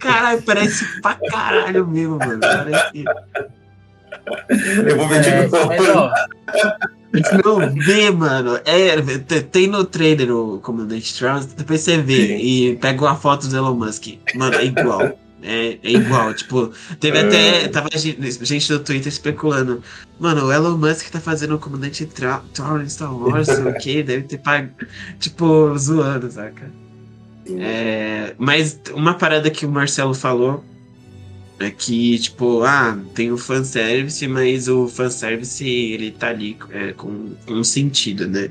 Caralho, 0.00 0.42
parece 0.42 1.00
pra 1.00 1.14
caralho 1.30 1.86
mesmo, 1.86 2.18
mano. 2.18 2.40
Parece. 2.40 3.04
Eu 4.86 4.96
vou 4.96 5.08
ver 5.08 5.22
de 5.22 5.28
é, 5.28 5.46
novo. 5.46 6.10
Não, 7.44 7.74
vê, 7.74 8.10
mano. 8.10 8.58
É, 8.64 8.96
tem 9.50 9.68
no 9.68 9.84
trailer 9.84 10.30
o 10.30 10.58
Comandante 10.60 11.16
Trump, 11.16 11.44
depois 11.56 11.80
você 11.80 11.98
vê 11.98 12.26
Sim. 12.26 12.36
e 12.36 12.76
pega 12.76 13.00
uma 13.02 13.16
foto 13.16 13.46
do 13.46 13.56
Elon 13.56 13.74
Musk. 13.74 14.18
Mano, 14.34 14.54
é 14.56 14.64
igual. 14.64 15.16
É, 15.46 15.78
é 15.80 15.90
igual, 15.92 16.34
tipo, 16.34 16.72
teve 16.98 17.18
até. 17.20 17.64
É. 17.64 17.68
Tava 17.68 17.88
gente 17.96 18.68
do 18.68 18.80
Twitter 18.80 19.08
especulando. 19.08 19.80
Mano, 20.18 20.46
o 20.46 20.52
Elon 20.52 20.76
Musk 20.76 21.08
tá 21.08 21.20
fazendo 21.20 21.54
o 21.54 21.58
comandante 21.58 22.04
Thor 22.52 22.82
em 22.82 22.88
Star 22.88 23.16
Wars, 23.16 23.46
sei 23.46 23.64
o 23.64 23.74
que, 23.74 24.02
deve 24.02 24.24
ter 24.24 24.38
pago. 24.38 24.70
Tipo, 25.20 25.76
zoando, 25.78 26.28
saca? 26.30 26.68
É, 27.48 28.34
mas 28.38 28.80
uma 28.92 29.14
parada 29.14 29.48
que 29.48 29.64
o 29.64 29.70
Marcelo 29.70 30.14
falou 30.14 30.64
é 31.60 31.70
que, 31.70 32.18
tipo, 32.18 32.64
ah, 32.64 32.98
tem 33.14 33.30
o 33.30 33.38
fanservice, 33.38 34.26
mas 34.26 34.66
o 34.66 34.88
fanservice 34.88 35.64
ele 35.64 36.10
tá 36.10 36.28
ali 36.28 36.58
é, 36.70 36.92
com 36.92 37.30
um 37.46 37.62
sentido, 37.62 38.26
né? 38.26 38.50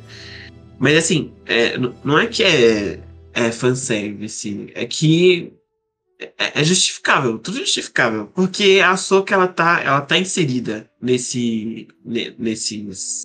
Mas 0.80 0.98
assim, 0.98 1.34
é, 1.46 1.78
não 2.06 2.18
é 2.18 2.26
que 2.26 2.42
é, 2.42 3.00
é 3.34 3.52
fanservice, 3.52 4.72
é 4.74 4.86
que 4.86 5.54
é, 6.20 6.62
é 6.62 6.64
justificável, 6.64 7.38
tudo 7.38 7.58
justificável, 7.58 8.28
porque 8.34 8.80
a 8.84 8.92
Ahsoka 8.92 9.34
ela 9.34 9.48
tá, 9.48 9.82
ela 9.82 10.02
tá 10.02 10.18
inserida 10.18 10.90
nesse, 11.02 11.88
nesses, 12.04 13.24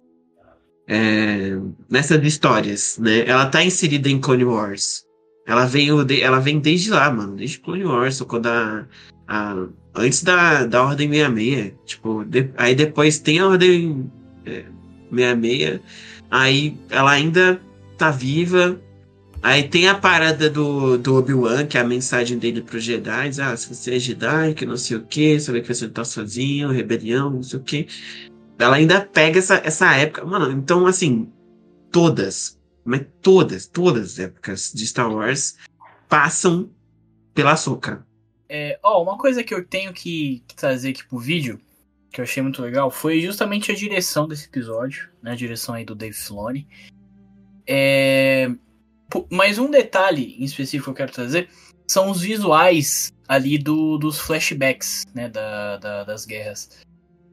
é, 0.88 1.56
nessas 1.88 2.22
histórias, 2.24 2.98
né? 2.98 3.24
Ela 3.26 3.46
tá 3.46 3.64
inserida 3.64 4.08
em 4.08 4.20
Clone 4.20 4.44
Wars. 4.44 5.04
Ela 5.46 5.66
veio, 5.66 6.04
de, 6.04 6.20
ela 6.20 6.40
vem 6.40 6.58
desde 6.58 6.90
lá, 6.90 7.10
mano, 7.10 7.36
desde 7.36 7.58
Clone 7.58 7.84
Wars, 7.84 8.20
quando 8.22 8.46
a, 8.46 8.86
a 9.28 9.66
antes 9.94 10.22
da, 10.22 10.66
da 10.66 10.84
Ordem 10.84 11.08
66, 11.10 11.74
tipo, 11.84 12.24
de, 12.24 12.50
aí 12.56 12.74
depois 12.74 13.18
tem 13.18 13.38
a 13.38 13.46
Ordem 13.46 14.10
é, 14.46 14.64
66, 15.12 15.80
aí 16.30 16.76
ela 16.88 17.12
ainda 17.12 17.60
tá 17.96 18.10
viva, 18.10 18.80
Aí 19.42 19.66
tem 19.66 19.88
a 19.88 19.94
parada 19.94 20.50
do, 20.50 20.98
do 20.98 21.16
Obi-Wan, 21.16 21.66
que 21.66 21.78
é 21.78 21.80
a 21.80 21.84
mensagem 21.84 22.38
dele 22.38 22.60
pro 22.60 22.78
Jedi. 22.78 23.30
Ah, 23.40 23.56
se 23.56 23.74
você 23.74 23.96
é 23.96 23.98
Jedi, 23.98 24.52
que 24.54 24.66
não 24.66 24.76
sei 24.76 24.98
o 24.98 25.06
que, 25.06 25.40
sabe 25.40 25.62
que 25.62 25.72
você 25.72 25.88
tá 25.88 26.04
sozinho, 26.04 26.68
rebelião, 26.68 27.30
não 27.30 27.42
sei 27.42 27.58
o 27.58 27.62
que. 27.62 27.88
Ela 28.58 28.76
ainda 28.76 29.00
pega 29.00 29.38
essa, 29.38 29.54
essa 29.64 29.94
época. 29.96 30.26
Mano, 30.26 30.52
então, 30.52 30.86
assim, 30.86 31.32
todas, 31.90 32.60
mas 32.84 33.06
todas, 33.22 33.66
todas 33.66 34.12
as 34.12 34.18
épocas 34.18 34.72
de 34.74 34.86
Star 34.86 35.10
Wars 35.10 35.56
passam 36.06 36.70
pela 37.32 37.56
Soca. 37.56 38.06
É, 38.46 38.78
ó, 38.82 39.02
uma 39.02 39.16
coisa 39.16 39.42
que 39.42 39.54
eu 39.54 39.64
tenho 39.64 39.94
que, 39.94 40.44
que 40.46 40.54
trazer 40.54 40.90
aqui 40.90 41.08
pro 41.08 41.18
vídeo, 41.18 41.58
que 42.12 42.20
eu 42.20 42.24
achei 42.24 42.42
muito 42.42 42.60
legal, 42.60 42.90
foi 42.90 43.22
justamente 43.22 43.72
a 43.72 43.74
direção 43.74 44.28
desse 44.28 44.46
episódio, 44.46 45.08
né? 45.22 45.30
A 45.30 45.36
direção 45.36 45.74
aí 45.74 45.84
do 45.84 45.94
Dave 45.94 46.14
Filoni. 46.14 46.68
É 47.66 48.50
mas 49.30 49.58
um 49.58 49.70
detalhe 49.70 50.36
em 50.38 50.44
específico 50.44 50.84
que 50.84 50.90
eu 50.90 50.94
quero 50.94 51.12
trazer 51.12 51.48
são 51.86 52.10
os 52.10 52.20
visuais 52.20 53.12
ali 53.26 53.58
do, 53.58 53.98
dos 53.98 54.18
flashbacks, 54.18 55.04
né, 55.14 55.28
da, 55.28 55.76
da, 55.76 56.04
das 56.04 56.24
guerras. 56.24 56.70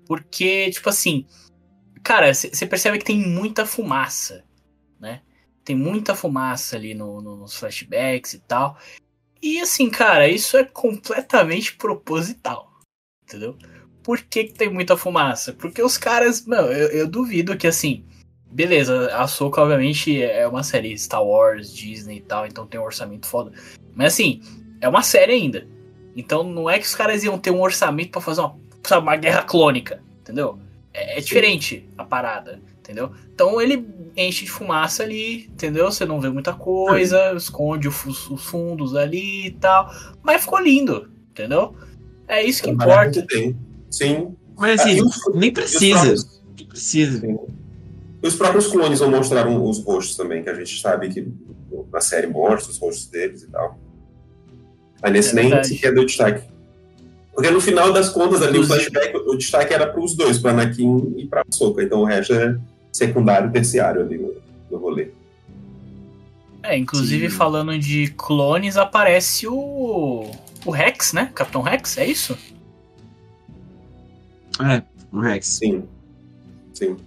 Porque, 0.06 0.72
tipo 0.72 0.90
assim, 0.90 1.26
cara, 2.04 2.34
você 2.34 2.66
percebe 2.66 2.98
que 2.98 3.06
tem 3.06 3.20
muita 3.20 3.66
fumaça, 3.66 4.44
né? 5.00 5.22
Tem 5.64 5.76
muita 5.76 6.16
fumaça 6.16 6.78
ali 6.78 6.94
no, 6.94 7.22
no, 7.22 7.36
nos 7.36 7.56
flashbacks 7.56 8.34
e 8.34 8.40
tal. 8.40 8.78
E 9.42 9.60
assim, 9.60 9.90
cara, 9.90 10.28
isso 10.28 10.58
é 10.58 10.64
completamente 10.64 11.76
proposital, 11.76 12.72
entendeu? 13.24 13.58
Por 14.02 14.22
que, 14.22 14.46
que 14.46 14.54
tem 14.54 14.70
muita 14.70 14.96
fumaça? 14.96 15.54
Porque 15.54 15.82
os 15.82 15.98
caras, 15.98 16.46
não, 16.46 16.72
eu, 16.72 16.88
eu 16.90 17.08
duvido 17.08 17.58
que 17.58 17.68
assim, 17.68 18.06
Beleza, 18.52 19.16
a 19.16 19.28
Soca, 19.28 19.62
obviamente, 19.62 20.22
é 20.22 20.48
uma 20.48 20.64
série 20.64 20.98
Star 20.98 21.24
Wars, 21.24 21.74
Disney 21.74 22.18
e 22.18 22.22
tal, 22.22 22.48
então 22.48 22.66
tem 22.66 22.80
um 22.80 22.84
orçamento 22.84 23.28
foda. 23.28 23.52
Mas 23.94 24.14
assim, 24.14 24.42
é 24.82 24.88
uma 24.88 25.04
série 25.04 25.34
ainda. 25.34 25.68
Então 26.16 26.44
não 26.44 26.70
é 26.70 26.80
que 26.80 26.86
os 26.86 26.96
caras 26.96 27.24
iam 27.24 27.38
ter 27.38 27.52
um 27.52 27.62
orçamento 27.62 28.12
para 28.12 28.22
fazer 28.22 28.42
uma, 28.42 28.56
sabe, 28.84 29.04
uma 29.04 29.16
guerra 29.16 29.44
clônica, 29.44 30.02
entendeu? 30.22 30.60
É, 30.94 31.18
é 31.18 31.22
diferente 31.22 31.88
a 31.98 32.04
parada, 32.04 32.60
entendeu? 32.80 33.12
Então 33.34 33.62
ele 33.62 33.88
enche 34.16 34.46
de 34.46 34.52
fumaça 34.52 35.04
ali, 35.04 35.46
entendeu? 35.46 35.92
Você 35.92 36.06
não 36.06 36.20
vê 36.20 36.30
muita 36.30 36.54
coisa, 36.54 37.34
esconde 37.34 37.88
os, 37.88 38.30
os 38.30 38.44
fundos 38.44 38.96
ali 38.96 39.48
e 39.48 39.52
tal. 39.52 39.92
Mas 40.24 40.42
ficou 40.42 40.60
lindo, 40.60 41.12
entendeu? 41.30 41.76
É 42.28 42.44
isso 42.44 42.64
que 42.64 42.70
é 42.70 42.74
importa. 42.74 43.26
Sim. 43.92 44.36
Mas 44.58 44.82
assim, 44.82 45.00
nem 45.36 45.52
precisa. 45.52 46.28
Nem 46.58 46.68
precisa. 46.68 47.20
Sim. 47.20 47.38
E 48.22 48.28
os 48.28 48.36
próprios 48.36 48.68
clones 48.68 49.00
vão 49.00 49.12
mostrar 49.12 49.48
os 49.48 49.84
rostos 49.84 50.16
também, 50.16 50.44
que 50.44 50.50
a 50.50 50.54
gente 50.54 50.82
sabe 50.82 51.10
que 51.10 51.28
na 51.92 52.02
série 52.02 52.28
mostra 52.28 52.72
os 52.72 52.78
rostos 52.78 53.08
deles 53.08 53.44
e 53.44 53.48
tal. 53.48 53.80
Mas 55.02 55.12
nesse 55.12 55.38
é 55.38 55.44
nem 55.44 55.64
sequer 55.64 55.94
deu 55.94 56.06
destaque. 56.06 56.48
Porque 57.34 57.52
no 57.52 57.62
final 57.62 57.94
das 57.94 58.10
contas, 58.10 58.42
ali, 58.42 58.58
o 58.58 58.66
flashback, 58.66 59.16
o 59.16 59.36
destaque 59.36 59.72
era 59.72 59.86
para 59.86 60.02
os 60.02 60.16
dois, 60.16 60.40
para 60.40 60.52
Anakin 60.52 61.14
e 61.18 61.28
para 61.28 61.44
Soka. 61.52 61.84
Então 61.84 62.02
o 62.02 62.04
resto 62.04 62.34
é 62.34 62.58
secundário, 62.92 63.52
terciário 63.52 64.02
ali 64.02 64.18
no, 64.18 64.34
no 64.72 64.78
rolê. 64.80 65.12
É, 66.64 66.76
inclusive 66.76 67.30
Sim. 67.30 67.36
falando 67.36 67.78
de 67.78 68.08
clones, 68.18 68.76
aparece 68.76 69.48
o. 69.48 70.32
O 70.66 70.72
Rex, 70.72 71.14
né? 71.14 71.32
Capitão 71.34 71.62
Rex, 71.62 71.98
é 71.98 72.08
isso? 72.08 72.36
É, 74.60 74.82
o 75.14 75.20
Rex. 75.20 75.46
Sim. 75.46 75.84
Sim. 76.74 76.98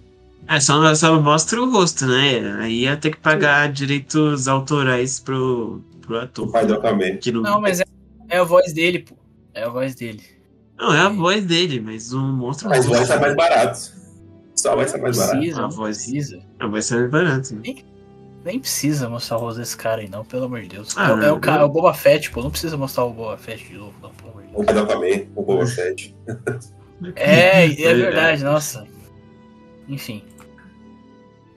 É, 0.51 0.59
só, 0.59 0.93
só 0.95 1.17
mostra 1.21 1.61
o 1.61 1.71
rosto, 1.71 2.05
né? 2.05 2.57
Aí 2.59 2.81
ia 2.81 2.97
ter 2.97 3.11
que 3.11 3.19
pagar 3.19 3.67
Sim. 3.67 3.73
direitos 3.73 4.49
autorais 4.49 5.17
pro, 5.17 5.81
pro 6.01 6.19
ator. 6.19 6.45
O 6.45 6.51
pai 6.51 6.65
do 6.65 6.73
Akame. 6.73 7.17
Não... 7.31 7.41
não, 7.41 7.61
mas 7.61 7.79
é, 7.79 7.85
é 8.27 8.37
a 8.39 8.43
voz 8.43 8.73
dele, 8.73 8.99
pô. 8.99 9.15
É 9.53 9.63
a 9.63 9.69
voz 9.69 9.95
dele. 9.95 10.21
Não, 10.77 10.93
é 10.93 10.99
a 10.99 11.07
voz 11.07 11.45
dele, 11.45 11.79
mas 11.79 12.11
o 12.11 12.19
monstro. 12.19 12.67
Mas 12.67 12.85
vai 12.85 13.05
ser 13.05 13.17
mais 13.21 13.33
barato. 13.33 13.79
Só 14.53 14.75
vai 14.75 14.85
ser 14.89 14.97
mais 14.97 15.17
barato. 15.17 15.37
Precisa, 15.37 15.63
a 15.63 15.67
voz 15.67 15.97
precisa. 15.97 16.39
Não, 16.59 16.69
vai 16.69 16.81
ser 16.81 16.99
mais 16.99 17.11
barato. 17.11 17.55
Né? 17.55 17.61
Nem, 17.63 17.85
nem 18.43 18.59
precisa 18.59 19.07
mostrar 19.07 19.37
o 19.37 19.39
rosto 19.39 19.59
desse 19.59 19.77
cara 19.77 20.01
aí, 20.01 20.09
não, 20.09 20.25
pelo 20.25 20.45
amor 20.45 20.59
de 20.63 20.67
Deus. 20.67 20.97
Ah, 20.97 21.11
é, 21.11 21.15
não, 21.15 21.23
é, 21.23 21.31
o, 21.31 21.39
cara, 21.39 21.61
é 21.61 21.65
o 21.65 21.69
Boba 21.69 21.93
Fett, 21.93 22.29
pô. 22.29 22.43
Não 22.43 22.51
precisa 22.51 22.75
mostrar 22.75 23.05
o 23.05 23.13
Boba 23.13 23.37
Fett 23.37 23.65
de 23.65 23.77
novo, 23.77 23.93
não, 24.01 24.09
pelo 24.09 24.31
amor 24.31 24.41
de 24.41 24.49
Deus. 24.49 24.61
O 24.61 24.65
pai 24.65 24.75
do 24.75 24.81
Akame, 24.81 25.29
o 25.33 25.43
Boba 25.43 25.65
Fett. 25.65 26.13
É, 27.15 27.67
é 27.67 27.93
verdade, 27.95 28.43
nossa. 28.43 28.85
Enfim. 29.87 30.23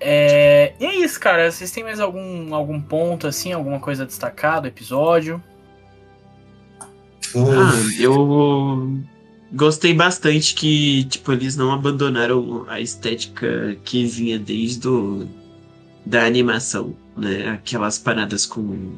É... 0.06 0.74
E 0.78 0.84
é 0.84 0.94
isso, 0.96 1.18
cara. 1.18 1.50
Vocês 1.50 1.70
têm 1.70 1.82
mais 1.82 1.98
algum, 1.98 2.54
algum 2.54 2.78
ponto, 2.78 3.26
assim, 3.26 3.52
alguma 3.52 3.80
coisa 3.80 4.02
a 4.02 4.06
destacar 4.06 4.60
do 4.60 4.68
episódio? 4.68 5.42
Ah, 7.34 7.72
eu 7.98 9.00
gostei 9.50 9.94
bastante 9.94 10.54
que, 10.54 11.04
tipo, 11.04 11.32
eles 11.32 11.56
não 11.56 11.72
abandonaram 11.72 12.66
a 12.68 12.80
estética 12.80 13.76
que 13.82 14.04
vinha 14.04 14.38
desde 14.38 14.86
o, 14.86 15.26
da 16.04 16.26
animação, 16.26 16.94
né? 17.16 17.48
Aquelas 17.48 17.98
paradas 17.98 18.44
com 18.44 18.92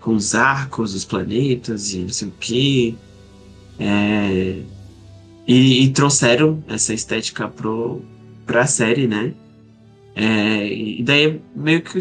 com 0.00 0.14
os 0.14 0.34
arcos, 0.34 0.94
os 0.94 1.04
planetas 1.04 1.92
e 1.92 1.98
não 1.98 2.08
sei 2.08 2.28
o 2.28 2.32
que. 2.40 2.98
É, 3.78 4.62
e, 5.46 5.84
e, 5.84 5.90
trouxeram 5.90 6.62
essa 6.68 6.94
estética 6.94 7.48
pro, 7.48 8.00
pra 8.46 8.66
série, 8.66 9.06
né? 9.06 9.34
É, 10.20 10.66
e 10.66 11.02
daí 11.02 11.40
meio 11.56 11.80
que, 11.80 11.98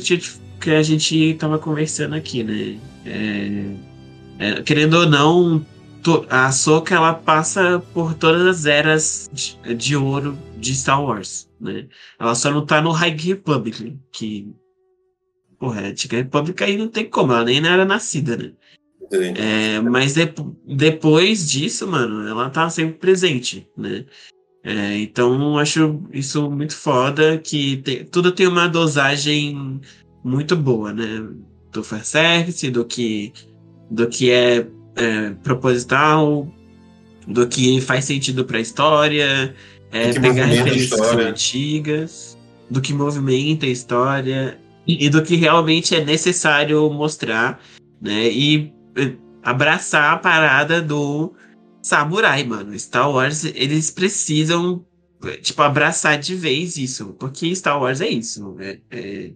que 0.59 0.71
a 0.71 0.83
gente 0.83 1.35
tava 1.35 1.57
conversando 1.57 2.15
aqui, 2.15 2.43
né? 2.43 2.77
É, 3.05 3.75
é, 4.39 4.61
querendo 4.61 4.95
ou 4.95 5.05
não, 5.05 5.65
a 6.29 6.51
Soka 6.51 6.93
ela 6.93 7.13
passa 7.13 7.81
por 7.93 8.13
todas 8.13 8.45
as 8.45 8.65
eras 8.65 9.29
de, 9.31 9.73
de, 9.73 9.95
ouro 9.95 10.37
de 10.57 10.75
Star 10.75 11.01
Wars, 11.01 11.49
né? 11.61 11.87
Ela 12.19 12.35
só 12.35 12.51
não 12.51 12.65
tá 12.65 12.81
no 12.81 12.91
High 12.91 13.15
Republic, 13.15 13.97
que 14.11 14.53
porra, 15.57 15.81
a 15.81 15.85
Antiga 15.85 16.17
República 16.17 16.65
aí 16.65 16.77
não 16.77 16.89
tem 16.89 17.09
como, 17.09 17.31
ela 17.31 17.45
nem 17.45 17.65
era 17.65 17.85
nascida, 17.85 18.35
né? 18.35 18.51
É, 19.11 19.79
mas 19.79 20.13
de, 20.13 20.33
depois 20.67 21.49
disso, 21.49 21.87
mano, 21.87 22.27
ela 22.27 22.49
tá 22.49 22.69
sempre 22.69 22.95
presente, 22.95 23.65
né? 23.77 24.05
É, 24.63 24.97
então 24.97 25.57
acho 25.57 26.01
isso 26.11 26.49
muito 26.51 26.75
foda, 26.75 27.37
que 27.37 27.77
tem, 27.77 28.03
tudo 28.05 28.31
tem 28.31 28.47
uma 28.47 28.67
dosagem 28.67 29.79
muito 30.23 30.55
boa, 30.55 30.93
né? 30.93 31.27
Do 31.71 31.83
fanservice, 31.83 32.69
do 32.69 32.83
que, 32.83 33.31
do 33.89 34.07
que 34.07 34.31
é, 34.31 34.67
é 34.95 35.29
proposital, 35.43 36.47
do 37.27 37.47
que 37.47 37.79
faz 37.79 38.05
sentido 38.05 38.43
pra 38.43 38.59
história, 38.59 39.55
é, 39.91 40.13
pegar 40.19 40.45
referências 40.45 40.99
antigas, 40.99 42.37
do 42.69 42.81
que 42.81 42.93
movimenta 42.93 43.65
a 43.65 43.69
história 43.69 44.59
e 44.85 45.09
do 45.09 45.21
que 45.21 45.35
realmente 45.35 45.95
é 45.95 46.03
necessário 46.03 46.89
mostrar, 46.89 47.61
né? 48.01 48.27
E 48.29 48.73
abraçar 49.43 50.13
a 50.13 50.17
parada 50.17 50.81
do 50.81 51.33
samurai, 51.81 52.43
mano. 52.43 52.77
Star 52.77 53.09
Wars, 53.11 53.43
eles 53.45 53.91
precisam, 53.91 54.85
tipo, 55.41 55.61
abraçar 55.61 56.19
de 56.19 56.35
vez 56.35 56.77
isso, 56.77 57.13
porque 57.19 57.55
Star 57.55 57.79
Wars 57.79 58.01
é 58.01 58.09
isso, 58.09 58.55
é, 58.59 58.79
é, 58.89 59.31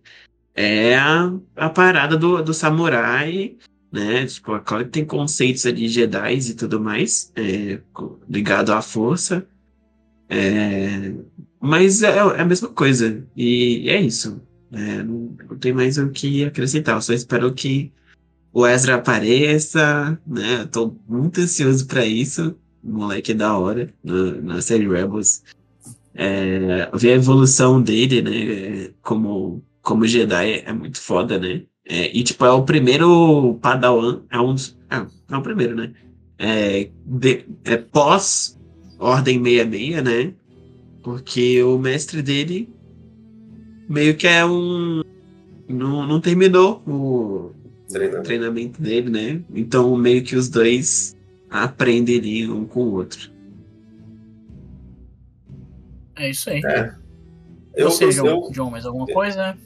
é 0.56 0.96
a, 0.96 1.34
a 1.56 1.70
parada 1.70 2.18
do, 2.18 2.42
do 2.42 2.54
samurai, 2.54 3.56
né? 3.92 4.26
Tipo, 4.26 4.60
claro 4.62 4.86
que 4.86 4.92
tem 4.92 5.06
conceitos 5.06 5.66
ali 5.66 5.88
Jedi 5.88 6.36
e 6.36 6.54
tudo 6.54 6.80
mais, 6.80 7.32
é, 7.36 7.80
ligado 8.30 8.72
à 8.72 8.82
força, 8.82 9.48
é, 10.30 11.14
mas 11.60 12.04
é, 12.04 12.18
é 12.18 12.42
a 12.42 12.46
mesma 12.46 12.70
coisa, 12.70 13.26
e 13.36 13.90
é 13.90 14.02
isso. 14.02 14.42
É, 14.72 15.04
não, 15.04 15.38
não 15.50 15.58
tem 15.60 15.72
mais 15.72 16.00
o 16.00 16.10
que 16.10 16.44
acrescentar. 16.44 16.96
Eu 16.96 17.02
só 17.02 17.14
espero 17.14 17.54
que 17.54 17.94
o 18.54 18.68
Ezra 18.68 18.96
apareça, 18.96 20.20
né? 20.28 20.62
Eu 20.62 20.68
tô 20.68 20.96
muito 21.10 21.42
ansioso 21.42 21.88
para 21.88 22.06
isso. 22.06 22.56
O 22.84 22.92
moleque 22.92 23.32
é 23.32 23.36
da 23.36 23.58
hora 23.58 23.92
na, 24.04 24.32
na 24.34 24.62
série 24.62 24.88
Rebels. 24.88 25.44
É, 26.14 26.88
ver 26.94 27.14
a 27.14 27.16
evolução 27.16 27.82
dele, 27.82 28.22
né? 28.22 28.94
Como, 29.02 29.64
como 29.82 30.06
Jedi 30.06 30.62
é 30.66 30.72
muito 30.72 31.02
foda, 31.02 31.40
né? 31.40 31.64
É, 31.86 32.16
e, 32.16 32.24
tipo, 32.24 32.46
é 32.46 32.52
o 32.52 32.64
primeiro 32.64 33.58
Padawan. 33.60 34.22
É 34.30 34.40
um 34.40 34.54
dos. 34.54 34.78
É, 34.90 35.04
é 35.34 35.38
o 35.38 35.42
primeiro, 35.42 35.76
né? 35.76 35.92
É, 36.38 36.90
de, 37.06 37.46
é 37.64 37.78
pós 37.78 38.60
Ordem 39.00 39.44
66, 39.44 40.04
né? 40.04 40.34
Porque 41.02 41.64
o 41.64 41.80
mestre 41.80 42.22
dele 42.22 42.70
meio 43.90 44.16
que 44.16 44.28
é 44.28 44.46
um. 44.46 45.02
Não, 45.68 46.06
não 46.06 46.22
terminou 46.22 46.84
o 46.86 47.63
treinamento. 47.90 48.24
treinamento 48.24 48.82
dele, 48.82 49.10
né? 49.10 49.42
Então 49.54 49.96
meio 49.96 50.24
que 50.24 50.36
os 50.36 50.50
dois 50.50 51.16
aprendem 51.50 52.18
ali 52.18 52.50
um 52.50 52.66
com 52.66 52.84
o 52.84 52.94
outro. 52.94 53.32
É 56.16 56.30
isso 56.30 56.50
aí. 56.50 56.62
É. 56.66 56.96
Eu, 57.76 57.88
Ou 57.88 57.92
seja, 57.92 58.22
eu, 58.26 58.50
John, 58.52 58.70
mais 58.70 58.86
alguma 58.86 59.08
coisa? 59.08 59.58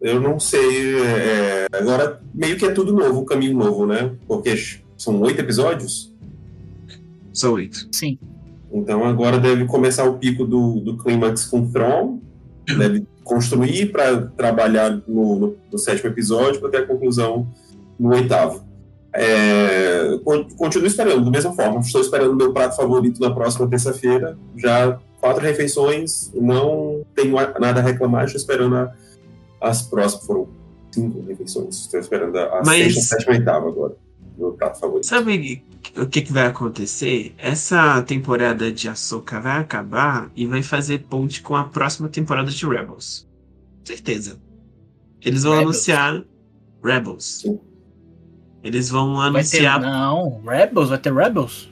Eu 0.00 0.20
não 0.20 0.38
sei. 0.38 1.00
É, 1.00 1.66
agora, 1.72 2.20
meio 2.34 2.56
que 2.56 2.66
é 2.66 2.72
tudo 2.72 2.92
novo, 2.92 3.20
um 3.20 3.24
caminho 3.24 3.56
novo, 3.56 3.86
né? 3.86 4.14
Porque 4.26 4.54
são 4.96 5.20
oito 5.20 5.40
episódios? 5.40 6.12
São 7.32 7.54
oito. 7.54 7.88
Sim. 7.92 8.18
Então 8.72 9.04
agora 9.04 9.38
deve 9.38 9.64
começar 9.66 10.04
o 10.04 10.18
pico 10.18 10.44
do, 10.44 10.80
do 10.80 10.96
clímax 10.96 11.46
com 11.46 11.70
Thrawn. 11.70 12.18
Deve 12.66 13.06
construir 13.22 13.92
para 13.92 14.22
trabalhar 14.36 14.90
no, 15.06 15.36
no, 15.36 15.56
no, 15.70 15.78
sétimo 15.78 16.10
episódio 16.10 16.60
para 16.60 16.70
ter 16.70 16.76
a 16.78 16.86
conclusão 16.86 17.46
no 17.98 18.14
oitavo. 18.14 18.64
É, 19.12 20.18
continuo 20.56 20.86
esperando, 20.86 21.24
da 21.24 21.30
mesma 21.30 21.52
forma. 21.52 21.80
Estou 21.80 22.00
esperando 22.00 22.34
meu 22.34 22.52
prato 22.52 22.76
favorito 22.76 23.20
na 23.20 23.32
próxima 23.32 23.68
terça-feira. 23.68 24.36
Já 24.56 24.98
quatro 25.20 25.42
refeições, 25.42 26.30
não 26.34 27.04
tenho 27.14 27.34
nada 27.34 27.80
a 27.80 27.82
reclamar. 27.82 28.24
Estou 28.24 28.40
esperando 28.40 28.76
a, 28.76 28.92
as 29.60 29.82
próximas. 29.82 30.26
Foram 30.26 30.48
cinco 30.90 31.24
refeições. 31.26 31.80
Estou 31.80 32.00
esperando 32.00 32.36
a, 32.36 32.58
a 32.58 32.62
Mas... 32.64 32.94
sexta, 32.94 33.16
sétima 33.16 33.34
e 33.34 33.38
oitava 33.38 33.68
agora. 33.68 34.05
Meu 34.36 34.52
prato 34.52 34.78
favorito. 34.78 35.06
Sabe 35.06 35.62
o 35.96 36.06
que, 36.06 36.22
que, 36.22 36.32
vai 36.32 36.46
acontecer? 36.46 37.34
Essa 37.38 38.02
temporada 38.02 38.70
de 38.70 38.88
Ahsoka 38.88 39.40
vai 39.40 39.58
acabar 39.58 40.30
e 40.36 40.46
vai 40.46 40.62
fazer 40.62 41.04
ponte 41.08 41.40
com 41.40 41.56
a 41.56 41.64
próxima 41.64 42.08
temporada 42.08 42.50
de 42.50 42.66
Rebels. 42.66 43.26
Certeza. 43.84 44.38
Eles 45.24 45.42
vão 45.42 45.52
Rebels. 45.52 45.76
anunciar 45.76 46.24
Rebels. 46.84 47.44
Eles 48.62 48.90
vão 48.90 49.20
anunciar. 49.20 49.80
Ter, 49.80 49.86
não, 49.86 50.42
Rebels? 50.44 50.88
Vai 50.90 50.98
ter 50.98 51.14
Rebels? 51.14 51.70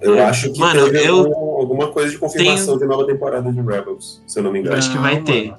Eu 0.00 0.22
acho 0.22 0.52
que 0.52 0.60
Mano, 0.60 0.84
teve 0.84 1.08
eu 1.08 1.34
alguma 1.34 1.90
coisa 1.90 2.10
de 2.10 2.18
confirmação 2.18 2.78
tenho... 2.78 2.80
de 2.80 2.86
nova 2.86 3.06
temporada 3.06 3.50
de 3.50 3.60
Rebels, 3.60 4.22
se 4.26 4.38
eu 4.38 4.42
não 4.42 4.52
me 4.52 4.58
engano. 4.58 4.74
Eu 4.74 4.78
acho 4.78 4.92
que 4.92 4.98
vai 4.98 5.22
ter. 5.22 5.54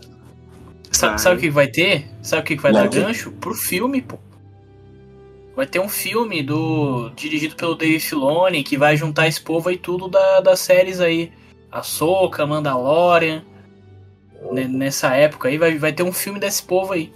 Sabe, 0.91 1.19
sabe 1.19 1.37
o 1.37 1.39
que 1.39 1.49
vai 1.49 1.67
ter? 1.67 2.07
Sabe 2.21 2.43
o 2.43 2.45
que 2.45 2.55
vai 2.55 2.71
Loki. 2.71 2.99
dar 2.99 3.07
gancho? 3.07 3.31
Pro 3.31 3.53
filme, 3.53 4.01
pô. 4.01 4.17
Vai 5.57 5.65
ter 5.65 5.79
um 5.79 5.89
filme 5.89 6.43
do 6.43 7.09
dirigido 7.15 7.55
pelo 7.55 7.73
Dave 7.73 7.99
Filoni 7.99 8.63
que 8.63 8.77
vai 8.77 8.95
juntar 8.95 9.27
esse 9.27 9.41
povo 9.41 9.69
aí 9.69 9.75
tudo 9.75 10.07
da, 10.07 10.39
das 10.39 10.59
séries 10.59 10.99
aí. 10.99 11.31
Ahsoka, 11.71 12.45
Mandalorian. 12.45 13.41
Nessa 14.51 15.15
época 15.15 15.49
aí 15.49 15.57
vai, 15.57 15.75
vai 15.79 15.91
ter 15.91 16.03
um 16.03 16.11
filme 16.11 16.39
desse 16.39 16.61
povo 16.61 16.93
aí. 16.93 17.11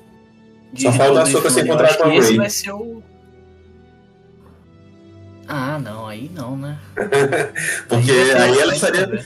Só 0.75 0.91
falta 0.91 1.19
a 1.19 1.21
Ahsoka 1.21 1.51
se 1.51 1.61
encontrar 1.61 1.95
com 1.95 2.05
a 2.05 2.15
Esse 2.15 2.35
vai 2.35 2.49
ser 2.49 2.71
o... 2.71 3.03
Ah, 5.47 5.77
não, 5.77 6.07
aí 6.07 6.31
não, 6.33 6.57
né? 6.57 6.79
Porque 7.87 8.09
aí, 8.09 8.31
aí 8.31 8.59
ela 8.59 8.73
estaria... 8.73 9.23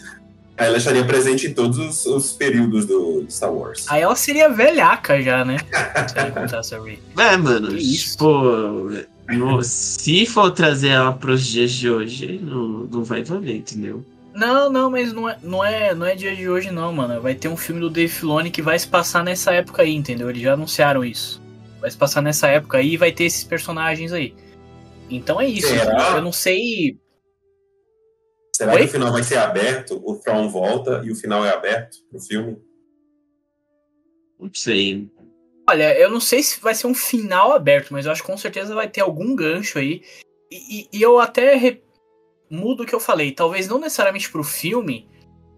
Aí 0.57 0.67
ela 0.67 0.77
estaria 0.77 1.03
presente 1.03 1.47
em 1.47 1.53
todos 1.53 1.77
os, 1.77 2.05
os, 2.05 2.31
períodos 2.31 2.85
do 2.85 3.25
Star 3.29 3.51
Wars. 3.51 3.85
Aí 3.89 4.01
ela 4.01 4.15
seria 4.15 4.49
velhaca 4.49 5.21
já, 5.21 5.43
né? 5.43 5.57
se 6.07 6.17
ela 6.17 6.29
encontrasse 6.29 6.75
a 6.75 6.81
Rey. 6.81 6.99
É, 7.17 7.35
mano, 7.35 7.75
tipo, 7.77 8.89
se 9.63 10.25
for 10.25 10.51
trazer 10.51 10.89
ela 10.89 11.11
pros 11.11 11.45
dias 11.45 11.71
de 11.71 11.89
hoje, 11.89 12.39
não, 12.41 12.87
não 12.89 13.03
vai 13.03 13.21
valer, 13.23 13.57
entendeu? 13.57 14.05
Não, 14.33 14.69
não, 14.69 14.91
mas 14.91 15.13
não 15.13 15.29
é, 15.29 15.37
não, 15.41 15.63
é, 15.63 15.95
não 15.95 16.05
é 16.05 16.15
dia 16.15 16.35
de 16.35 16.49
hoje 16.49 16.71
não, 16.71 16.91
mano. 16.93 17.21
Vai 17.21 17.35
ter 17.35 17.47
um 17.47 17.57
filme 17.57 17.81
do 17.81 17.89
Dave 17.89 18.11
Filoni 18.11 18.51
que 18.51 18.61
vai 18.61 18.77
se 18.77 18.87
passar 18.87 19.23
nessa 19.23 19.53
época 19.53 19.81
aí, 19.81 19.93
entendeu? 19.93 20.29
Eles 20.29 20.41
já 20.41 20.53
anunciaram 20.53 21.03
isso. 21.03 21.41
Vai 21.79 21.89
se 21.89 21.97
passar 21.97 22.21
nessa 22.21 22.47
época 22.47 22.77
aí 22.77 22.93
e 22.93 22.97
vai 22.97 23.11
ter 23.11 23.25
esses 23.25 23.43
personagens 23.43 24.11
aí. 24.11 24.33
Então 25.09 25.39
é 25.39 25.47
isso. 25.47 25.73
Eu 26.15 26.21
não 26.21 26.31
sei 26.31 26.97
Será 28.55 28.71
Oi? 28.71 28.83
que 28.83 28.85
o 28.85 28.91
final 28.91 29.11
vai 29.11 29.21
ser 29.21 29.35
aberto? 29.35 30.01
O 30.05 30.15
Thrawn 30.15 30.47
volta 30.47 31.01
e 31.03 31.11
o 31.11 31.15
final 31.15 31.43
é 31.43 31.49
aberto 31.49 31.97
pro 32.09 32.21
filme? 32.21 32.57
Não 34.39 34.49
sei. 34.53 35.11
Olha, 35.69 35.93
eu 35.99 36.09
não 36.09 36.21
sei 36.21 36.41
se 36.41 36.61
vai 36.61 36.73
ser 36.73 36.87
um 36.87 36.95
final 36.95 37.51
aberto, 37.51 37.91
mas 37.91 38.05
eu 38.05 38.13
acho 38.13 38.21
que 38.21 38.31
com 38.31 38.37
certeza 38.37 38.73
vai 38.73 38.87
ter 38.87 39.01
algum 39.01 39.35
gancho 39.35 39.77
aí. 39.77 40.01
E, 40.49 40.83
e, 40.83 40.89
e 40.93 41.01
eu 41.01 41.19
até 41.19 41.53
re... 41.55 41.83
mudo 42.49 42.83
o 42.83 42.85
que 42.85 42.95
eu 42.95 42.99
falei. 43.01 43.33
Talvez 43.33 43.67
não 43.67 43.77
necessariamente 43.77 44.31
pro 44.31 44.41
filme, 44.41 45.05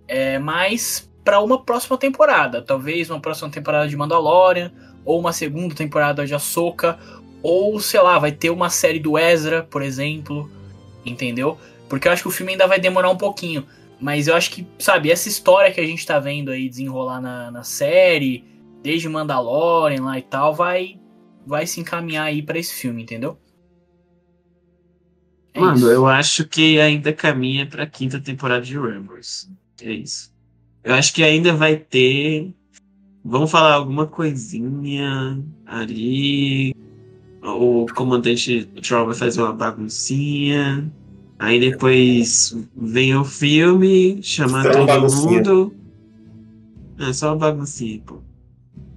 é, 0.08 0.40
mas 0.40 1.08
para 1.24 1.40
uma 1.40 1.64
próxima 1.64 2.00
temporada. 2.00 2.64
Talvez 2.64 3.12
uma 3.12 3.22
próxima 3.22 3.52
temporada 3.52 3.88
de 3.88 3.96
Mandalorian, 3.96 4.74
ou 5.06 5.20
uma 5.20 5.34
segunda 5.34 5.76
temporada 5.76 6.26
de 6.26 6.34
Ahsoka, 6.34 6.98
ou 7.44 7.80
sei 7.80 8.02
lá, 8.02 8.18
vai 8.18 8.32
ter 8.32 8.50
uma 8.50 8.72
série 8.72 8.98
do 8.98 9.20
Ezra, 9.20 9.62
por 9.62 9.84
exemplo. 9.84 10.50
Entendeu? 11.06 11.60
Porque 11.90 12.08
eu 12.08 12.12
acho 12.12 12.24
que 12.24 12.28
o 12.28 12.32
filme 12.32 12.54
ainda 12.54 12.68
vai 12.68 12.80
demorar 12.80 13.10
um 13.10 13.18
pouquinho. 13.18 13.66
Mas 14.00 14.28
eu 14.28 14.36
acho 14.36 14.52
que, 14.52 14.68
sabe, 14.78 15.10
essa 15.10 15.28
história 15.28 15.72
que 15.72 15.82
a 15.82 15.86
gente 15.86 16.06
tá 16.06 16.20
vendo 16.20 16.52
aí 16.52 16.70
desenrolar 16.70 17.20
na, 17.20 17.50
na 17.50 17.64
série, 17.64 18.44
desde 18.84 19.10
Mandalorian 19.10 20.04
lá 20.04 20.20
e 20.20 20.22
tal, 20.22 20.54
vai, 20.54 21.00
vai 21.46 21.66
se 21.66 21.80
encaminhar 21.80 22.26
aí 22.26 22.42
para 22.42 22.60
esse 22.60 22.74
filme, 22.74 23.02
entendeu? 23.02 23.40
É 25.54 25.60
Mano, 25.60 25.78
isso. 25.78 25.90
eu 25.90 26.06
acho 26.06 26.46
que 26.46 26.80
ainda 26.80 27.12
caminha 27.12 27.66
pra 27.66 27.88
quinta 27.88 28.20
temporada 28.20 28.62
de 28.62 28.78
Rebels. 28.80 29.50
É 29.82 29.92
isso. 29.92 30.32
Eu 30.84 30.94
acho 30.94 31.14
que 31.14 31.24
ainda 31.24 31.54
vai 31.54 31.76
ter. 31.76 32.54
Vamos 33.26 33.50
falar 33.50 33.74
alguma 33.74 34.06
coisinha 34.06 35.44
ali. 35.66 36.74
O 37.44 37.88
comandante 37.96 38.66
Troll 38.82 39.08
vai 39.08 39.16
fazer 39.16 39.42
uma 39.42 39.54
baguncinha. 39.54 40.90
Aí 41.40 41.60
depois 41.60 42.56
vem 42.76 43.16
o 43.16 43.24
filme, 43.24 44.22
chamar 44.24 44.64
Só 44.64 44.72
todo 44.72 44.86
baguncinha. 44.88 45.38
mundo. 45.38 45.76
É 47.00 47.14
só 47.14 47.36
baguncinha, 47.36 48.02
pô. 48.06 48.22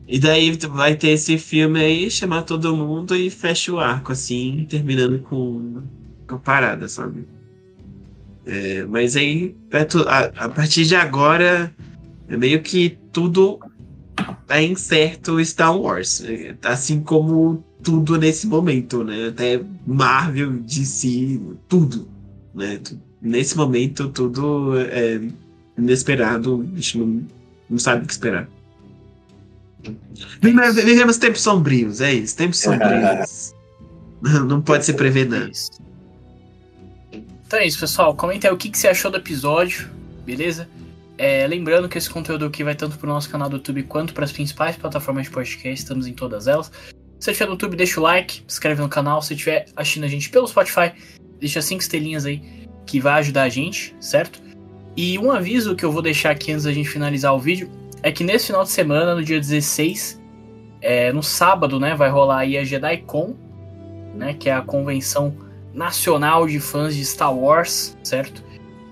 E 0.09 0.18
daí 0.18 0.53
vai 0.70 0.96
ter 0.96 1.11
esse 1.11 1.38
filme 1.38 1.81
aí, 1.81 2.11
chamar 2.11 2.42
todo 2.42 2.76
mundo 2.76 3.14
e 3.14 3.31
fecha 3.31 3.72
o 3.72 3.79
arco, 3.79 4.12
assim, 4.12 4.66
terminando 4.68 5.20
com, 5.20 5.83
com 6.26 6.35
a 6.35 6.38
parada, 6.38 6.88
sabe? 6.88 7.26
É, 8.46 8.85
mas 8.87 9.16
aí, 9.16 9.55
perto- 9.68 10.09
a, 10.09 10.20
a 10.24 10.48
partir 10.48 10.85
de 10.87 10.96
agora, 10.96 11.72
é 12.29 12.37
meio 12.37 12.62
que 12.62 12.98
tudo 13.12 13.61
é 14.48 14.62
incerto 14.64 15.44
Star 15.44 15.76
Wars. 15.79 16.22
é, 16.24 16.57
Assim 16.64 17.00
como 17.03 17.64
tudo 17.83 18.18
nesse 18.18 18.46
momento, 18.48 19.05
né? 19.05 19.29
Até 19.29 19.62
Marvel, 19.87 20.53
DC, 20.61 21.40
tudo. 21.68 22.10
Né? 22.55 22.81
Nesse 23.21 23.57
momento, 23.57 24.09
tudo 24.09 24.79
é 24.81 25.21
inesperado, 25.79 26.69
a 26.73 26.77
gente 26.77 26.99
não, 26.99 27.27
não 27.69 27.79
sabe 27.79 28.05
o 28.05 28.07
que 28.07 28.13
esperar. 28.13 28.49
Vive- 30.43 30.83
Vivemos 30.83 31.17
tempos 31.17 31.41
sombrios, 31.43 32.01
é 32.01 32.13
isso, 32.13 32.37
tempos 32.37 32.61
sombrios. 32.61 33.55
Não 34.21 34.45
não 34.47 34.61
pode 34.61 34.85
se 34.85 34.93
prever 34.93 35.27
É 35.27 35.29
nada. 35.29 35.51
isso. 35.51 35.71
Então 37.47 37.59
é 37.59 37.67
isso, 37.67 37.81
pessoal. 37.81 38.15
Comenta 38.15 38.47
aí 38.49 38.53
o 38.55 38.57
que, 38.57 38.69
que 38.71 38.79
você 38.79 38.89
achou 38.89 39.11
do 39.11 39.17
episódio, 39.17 39.89
beleza? 40.25 40.69
É, 41.19 41.47
lembrando 41.47 41.89
que 41.89 41.99
esse 41.99 42.09
conteúdo 42.09 42.45
aqui 42.47 42.63
vai 42.65 42.75
tanto 42.75 42.97
pro 42.99 43.09
nosso 43.09 43.29
canal 43.29 43.49
do 43.49 43.57
YouTube 43.57 43.83
quanto 43.85 44.15
para 44.15 44.25
as 44.25 44.33
principais 44.33 44.77
plataformas 44.77 45.25
de 45.25 45.31
podcast, 45.31 45.81
estamos 45.83 46.07
em 46.07 46.13
todas 46.15 46.47
elas. 46.47 46.67
Se 47.19 47.25
você 47.27 47.31
estiver 47.33 47.47
no 47.49 47.53
YouTube, 47.55 47.77
deixa 47.77 48.01
o 48.01 48.03
like, 48.03 48.37
se 48.37 48.43
inscreve 48.47 48.81
no 48.81 48.89
canal. 48.89 49.21
Se 49.21 49.35
estiver 49.35 49.67
assistindo 49.77 50.05
a 50.05 50.09
gente 50.09 50.31
pelo 50.31 50.47
Spotify, 50.47 50.93
deixa 51.40 51.61
cinco 51.62 51.83
estrelinhas 51.83 52.26
aí, 52.26 52.42
que 52.87 53.00
vai 53.00 53.14
ajudar 53.20 53.42
a 53.42 53.48
gente, 53.48 53.94
certo? 54.00 54.40
E 54.96 55.18
um 55.18 55.33
aviso 55.33 55.74
que 55.74 55.85
eu 55.85 55.90
vou 55.90 56.03
deixar 56.03 56.31
aqui 56.31 56.53
antes 56.53 56.64
da 56.64 56.72
gente 56.72 56.88
finalizar 56.88 57.35
o 57.35 57.38
vídeo 57.38 57.70
é 58.03 58.12
que 58.12 58.22
nesse 58.24 58.46
final 58.46 58.62
de 58.62 58.70
semana, 58.70 59.14
no 59.14 59.22
dia 59.24 59.38
16, 59.38 60.20
é, 60.81 61.12
no 61.12 61.22
sábado, 61.22 61.79
né, 61.79 61.94
vai 61.94 62.11
rolar 62.11 62.38
aí 62.40 62.57
a 62.57 62.64
JediCon, 62.64 63.35
né, 64.14 64.35
que 64.35 64.48
é 64.48 64.53
a 64.55 64.62
convenção 64.62 65.35
nacional 65.72 66.46
de 66.46 66.59
fãs 66.59 66.94
de 66.94 67.05
Star 67.05 67.35
Wars, 67.35 67.96
certo? 68.03 68.42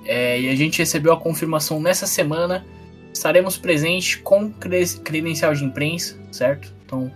É, 0.05 0.41
e 0.41 0.49
a 0.49 0.55
gente 0.55 0.79
recebeu 0.79 1.13
a 1.13 1.17
confirmação 1.21 1.81
nessa 1.81 2.07
semana. 2.07 2.65
Estaremos 3.13 3.59
presentes 3.59 4.17
com 4.17 4.51
cre- 4.51 4.87
credencial 5.03 5.55
de 5.55 5.65
imprensa, 5.65 6.17
certo? 6.31 6.73
Então, 6.87 7.11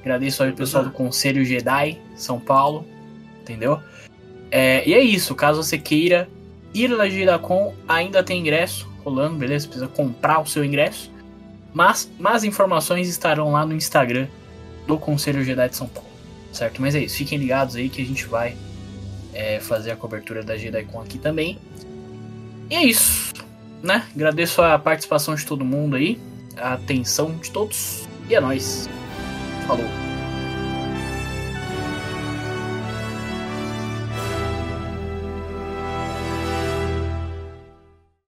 agradeço 0.00 0.42
aí 0.42 0.50
o 0.50 0.54
pessoal 0.54 0.82
do 0.84 0.90
Conselho 0.90 1.44
Jedi 1.44 1.98
São 2.16 2.40
Paulo, 2.40 2.86
entendeu? 3.42 3.80
É, 4.58 4.82
e 4.88 4.94
é 4.94 5.00
isso, 5.02 5.34
caso 5.34 5.62
você 5.62 5.76
queira 5.76 6.30
ir 6.72 6.88
na 6.88 7.06
JediCon, 7.06 7.74
ainda 7.86 8.24
tem 8.24 8.40
ingresso 8.40 8.88
rolando, 9.04 9.36
beleza? 9.36 9.66
Precisa 9.66 9.86
comprar 9.86 10.40
o 10.40 10.46
seu 10.46 10.64
ingresso. 10.64 11.12
Mas 11.74 12.10
mais 12.18 12.42
informações 12.42 13.06
estarão 13.06 13.52
lá 13.52 13.66
no 13.66 13.74
Instagram 13.74 14.26
do 14.86 14.98
Conselho 14.98 15.44
Jedi 15.44 15.68
de 15.68 15.76
São 15.76 15.86
Paulo, 15.86 16.08
certo? 16.54 16.80
Mas 16.80 16.94
é 16.94 17.00
isso, 17.00 17.18
fiquem 17.18 17.36
ligados 17.36 17.76
aí 17.76 17.90
que 17.90 18.00
a 18.00 18.04
gente 18.06 18.24
vai 18.24 18.56
é, 19.34 19.60
fazer 19.60 19.90
a 19.90 19.96
cobertura 19.96 20.42
da 20.42 20.56
JediCon 20.56 21.02
aqui 21.02 21.18
também. 21.18 21.58
E 22.70 22.76
é 22.76 22.82
isso, 22.82 23.34
né? 23.82 24.06
Agradeço 24.14 24.62
a 24.62 24.78
participação 24.78 25.34
de 25.34 25.44
todo 25.44 25.66
mundo 25.66 25.96
aí, 25.96 26.18
a 26.56 26.72
atenção 26.72 27.36
de 27.36 27.50
todos 27.50 28.08
e 28.26 28.34
é 28.34 28.40
nóis. 28.40 28.88
Falou. 29.66 30.15